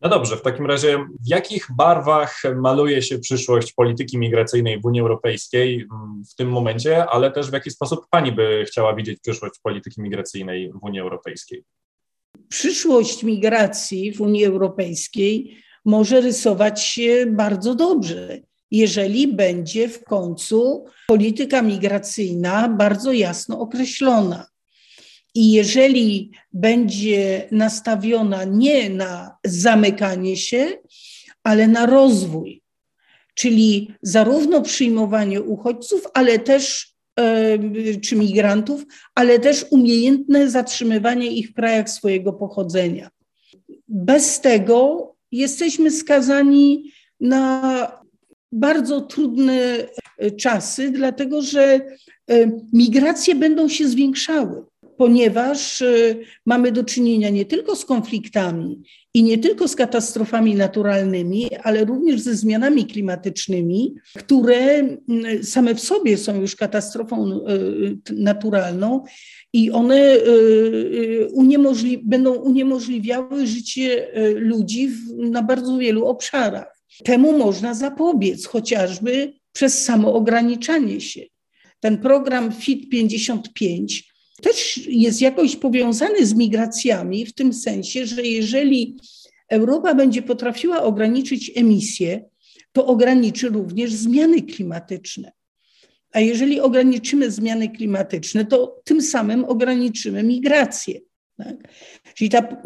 No 0.00 0.08
dobrze, 0.08 0.36
w 0.36 0.42
takim 0.42 0.66
razie 0.66 0.98
w 0.98 1.28
jakich 1.28 1.66
barwach 1.76 2.42
maluje 2.56 3.02
się 3.02 3.18
przyszłość 3.18 3.72
polityki 3.72 4.18
migracyjnej 4.18 4.80
w 4.80 4.84
Unii 4.84 5.00
Europejskiej 5.00 5.86
w 6.32 6.34
tym 6.34 6.48
momencie, 6.48 7.06
ale 7.06 7.30
też 7.30 7.50
w 7.50 7.52
jaki 7.52 7.70
sposób 7.70 8.06
pani 8.10 8.32
by 8.32 8.64
chciała 8.66 8.94
widzieć 8.94 9.20
przyszłość 9.20 9.54
polityki 9.62 10.02
migracyjnej 10.02 10.72
w 10.72 10.84
Unii 10.84 11.00
Europejskiej? 11.00 11.64
Przyszłość 12.48 13.22
migracji 13.22 14.12
w 14.12 14.20
Unii 14.20 14.44
Europejskiej 14.44 15.56
może 15.84 16.20
rysować 16.20 16.84
się 16.84 17.26
bardzo 17.26 17.74
dobrze. 17.74 18.47
Jeżeli 18.70 19.28
będzie 19.28 19.88
w 19.88 20.04
końcu 20.04 20.84
polityka 21.08 21.62
migracyjna 21.62 22.68
bardzo 22.68 23.12
jasno 23.12 23.60
określona. 23.60 24.46
I 25.34 25.52
jeżeli 25.52 26.30
będzie 26.52 27.48
nastawiona 27.50 28.44
nie 28.44 28.90
na 28.90 29.36
zamykanie 29.44 30.36
się, 30.36 30.66
ale 31.44 31.68
na 31.68 31.86
rozwój, 31.86 32.62
czyli 33.34 33.90
zarówno 34.02 34.62
przyjmowanie 34.62 35.42
uchodźców, 35.42 36.02
ale 36.14 36.38
też 36.38 36.94
czy 38.02 38.16
migrantów, 38.16 38.84
ale 39.14 39.38
też 39.38 39.66
umiejętne 39.70 40.50
zatrzymywanie 40.50 41.26
ich 41.26 41.50
w 41.50 41.54
krajach 41.54 41.90
swojego 41.90 42.32
pochodzenia. 42.32 43.10
Bez 43.88 44.40
tego 44.40 45.14
jesteśmy 45.32 45.90
skazani 45.90 46.92
na 47.20 47.97
bardzo 48.52 49.00
trudne 49.00 49.76
czasy, 50.40 50.90
dlatego 50.90 51.42
że 51.42 51.80
migracje 52.72 53.34
będą 53.34 53.68
się 53.68 53.88
zwiększały 53.88 54.64
ponieważ 54.98 55.80
y, 55.80 56.20
mamy 56.46 56.72
do 56.72 56.84
czynienia 56.84 57.30
nie 57.30 57.44
tylko 57.44 57.76
z 57.76 57.84
konfliktami 57.84 58.82
i 59.14 59.22
nie 59.22 59.38
tylko 59.38 59.68
z 59.68 59.76
katastrofami 59.76 60.54
naturalnymi, 60.54 61.48
ale 61.62 61.84
również 61.84 62.20
ze 62.20 62.34
zmianami 62.34 62.86
klimatycznymi, 62.86 63.94
które 64.16 64.80
y, 64.80 65.44
same 65.44 65.74
w 65.74 65.80
sobie 65.80 66.16
są 66.16 66.40
już 66.40 66.56
katastrofą 66.56 67.40
naturalną 68.10 69.04
i 69.52 69.70
one 69.70 70.16
uniemożli 71.32 71.98
będą 71.98 72.34
uniemożliwiały 72.34 73.46
życie 73.46 74.08
ludzi 74.34 74.90
na 75.16 75.42
bardzo 75.42 75.78
wielu 75.78 76.06
obszarach. 76.06 76.77
Temu 77.04 77.38
można 77.38 77.74
zapobiec 77.74 78.46
chociażby 78.46 79.32
przez 79.52 79.84
samo 79.84 80.14
ograniczanie 80.14 81.00
się. 81.00 81.20
Ten 81.80 81.98
program 81.98 82.52
FIT 82.52 82.90
55 82.90 84.12
też 84.42 84.80
jest 84.86 85.20
jakoś 85.20 85.56
powiązany 85.56 86.26
z 86.26 86.34
migracjami, 86.34 87.26
w 87.26 87.34
tym 87.34 87.52
sensie, 87.52 88.06
że 88.06 88.22
jeżeli 88.22 88.96
Europa 89.48 89.94
będzie 89.94 90.22
potrafiła 90.22 90.82
ograniczyć 90.82 91.52
emisję, 91.54 92.24
to 92.72 92.86
ograniczy 92.86 93.48
również 93.48 93.92
zmiany 93.92 94.42
klimatyczne. 94.42 95.32
A 96.12 96.20
jeżeli 96.20 96.60
ograniczymy 96.60 97.30
zmiany 97.30 97.68
klimatyczne, 97.68 98.44
to 98.44 98.80
tym 98.84 99.02
samym 99.02 99.44
ograniczymy 99.44 100.22
migrację. 100.22 101.00
Tak? 101.36 101.56
Czyli 102.14 102.30
ta 102.30 102.56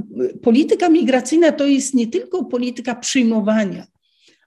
polityka 0.42 0.88
migracyjna 0.88 1.52
to 1.52 1.66
jest 1.66 1.94
nie 1.94 2.06
tylko 2.06 2.44
polityka 2.44 2.94
przyjmowania, 2.94 3.86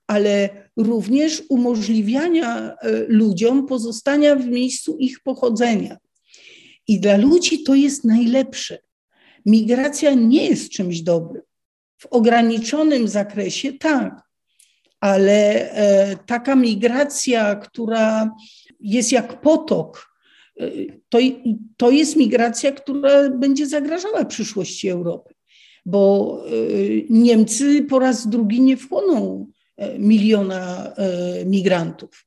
ale 0.07 0.49
również 0.77 1.43
umożliwiania 1.49 2.71
e, 2.71 2.75
ludziom 3.07 3.65
pozostania 3.65 4.35
w 4.35 4.47
miejscu 4.47 4.97
ich 4.97 5.19
pochodzenia. 5.19 5.97
I 6.87 6.99
dla 6.99 7.17
ludzi 7.17 7.63
to 7.63 7.75
jest 7.75 8.05
najlepsze. 8.05 8.77
Migracja 9.45 10.13
nie 10.13 10.47
jest 10.47 10.69
czymś 10.69 11.01
dobrym. 11.01 11.41
W 11.97 12.05
ograniczonym 12.05 13.07
zakresie 13.07 13.73
tak, 13.73 14.21
ale 14.99 15.71
e, 15.71 16.17
taka 16.25 16.55
migracja, 16.55 17.55
która 17.55 18.35
jest 18.79 19.11
jak 19.11 19.41
potok, 19.41 20.09
e, 20.59 20.71
to, 21.09 21.17
to 21.77 21.91
jest 21.91 22.15
migracja, 22.15 22.71
która 22.71 23.29
będzie 23.29 23.67
zagrażała 23.67 24.25
przyszłości 24.25 24.89
Europy, 24.89 25.33
bo 25.85 26.43
Niemcy 27.09 27.83
po 27.83 27.99
raz 27.99 28.27
drugi 28.27 28.61
nie 28.61 28.77
wchłoną 28.77 29.47
miliona 29.99 30.93
migrantów 31.45 32.25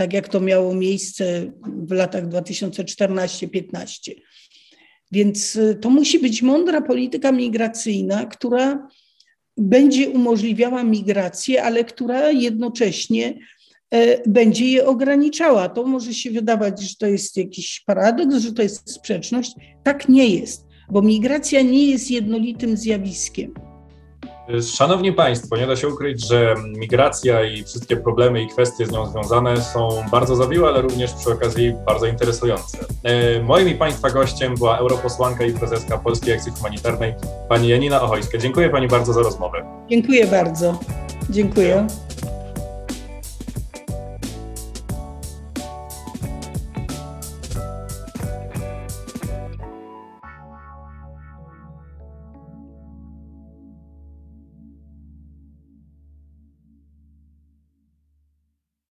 tak 0.00 0.12
jak 0.12 0.28
to 0.28 0.40
miało 0.40 0.74
miejsce 0.74 1.52
w 1.66 1.92
latach 1.92 2.28
2014-15. 2.28 4.12
Więc 5.12 5.56
y, 5.56 5.78
to 5.80 5.90
musi 5.90 6.18
być 6.18 6.42
mądra 6.42 6.80
polityka 6.80 7.32
migracyjna, 7.32 8.26
która 8.26 8.88
będzie 9.56 10.10
umożliwiała 10.10 10.84
migrację, 10.84 11.62
ale 11.62 11.84
która 11.84 12.30
jednocześnie 12.30 13.38
e, 13.90 14.28
będzie 14.28 14.64
je 14.64 14.86
ograniczała. 14.86 15.68
To 15.68 15.86
może 15.86 16.14
się 16.14 16.30
wydawać, 16.30 16.82
że 16.82 16.94
to 16.98 17.06
jest 17.06 17.36
jakiś 17.36 17.80
paradoks, 17.86 18.36
że 18.36 18.52
to 18.52 18.62
jest 18.62 18.94
sprzeczność. 18.94 19.52
Tak 19.82 20.08
nie 20.08 20.28
jest, 20.28 20.66
bo 20.90 21.02
migracja 21.02 21.62
nie 21.62 21.86
jest 21.90 22.10
jednolitym 22.10 22.76
zjawiskiem. 22.76 23.69
Szanowni 24.62 25.12
Państwo, 25.12 25.56
nie 25.56 25.66
da 25.66 25.76
się 25.76 25.88
ukryć, 25.88 26.28
że 26.28 26.54
migracja 26.76 27.44
i 27.44 27.64
wszystkie 27.64 27.96
problemy 27.96 28.42
i 28.42 28.48
kwestie 28.48 28.86
z 28.86 28.92
nią 28.92 29.06
związane 29.06 29.60
są 29.62 29.88
bardzo 30.10 30.36
zawiłe, 30.36 30.68
ale 30.68 30.82
również 30.82 31.12
przy 31.12 31.32
okazji 31.32 31.74
bardzo 31.86 32.06
interesujące. 32.06 32.78
E, 33.02 33.42
moim 33.42 33.68
i 33.68 33.74
Państwa 33.74 34.10
gościem 34.10 34.54
była 34.54 34.78
europosłanka 34.78 35.44
i 35.44 35.52
prezeska 35.52 35.98
Polskiej 35.98 36.34
Akcji 36.34 36.52
Humanitarnej, 36.52 37.14
pani 37.48 37.68
Janina 37.68 38.02
Ochojska. 38.02 38.38
Dziękuję 38.38 38.70
Pani 38.70 38.88
bardzo 38.88 39.12
za 39.12 39.22
rozmowę. 39.22 39.64
Dziękuję 39.90 40.26
bardzo. 40.26 40.78
Dziękuję. 41.30 41.86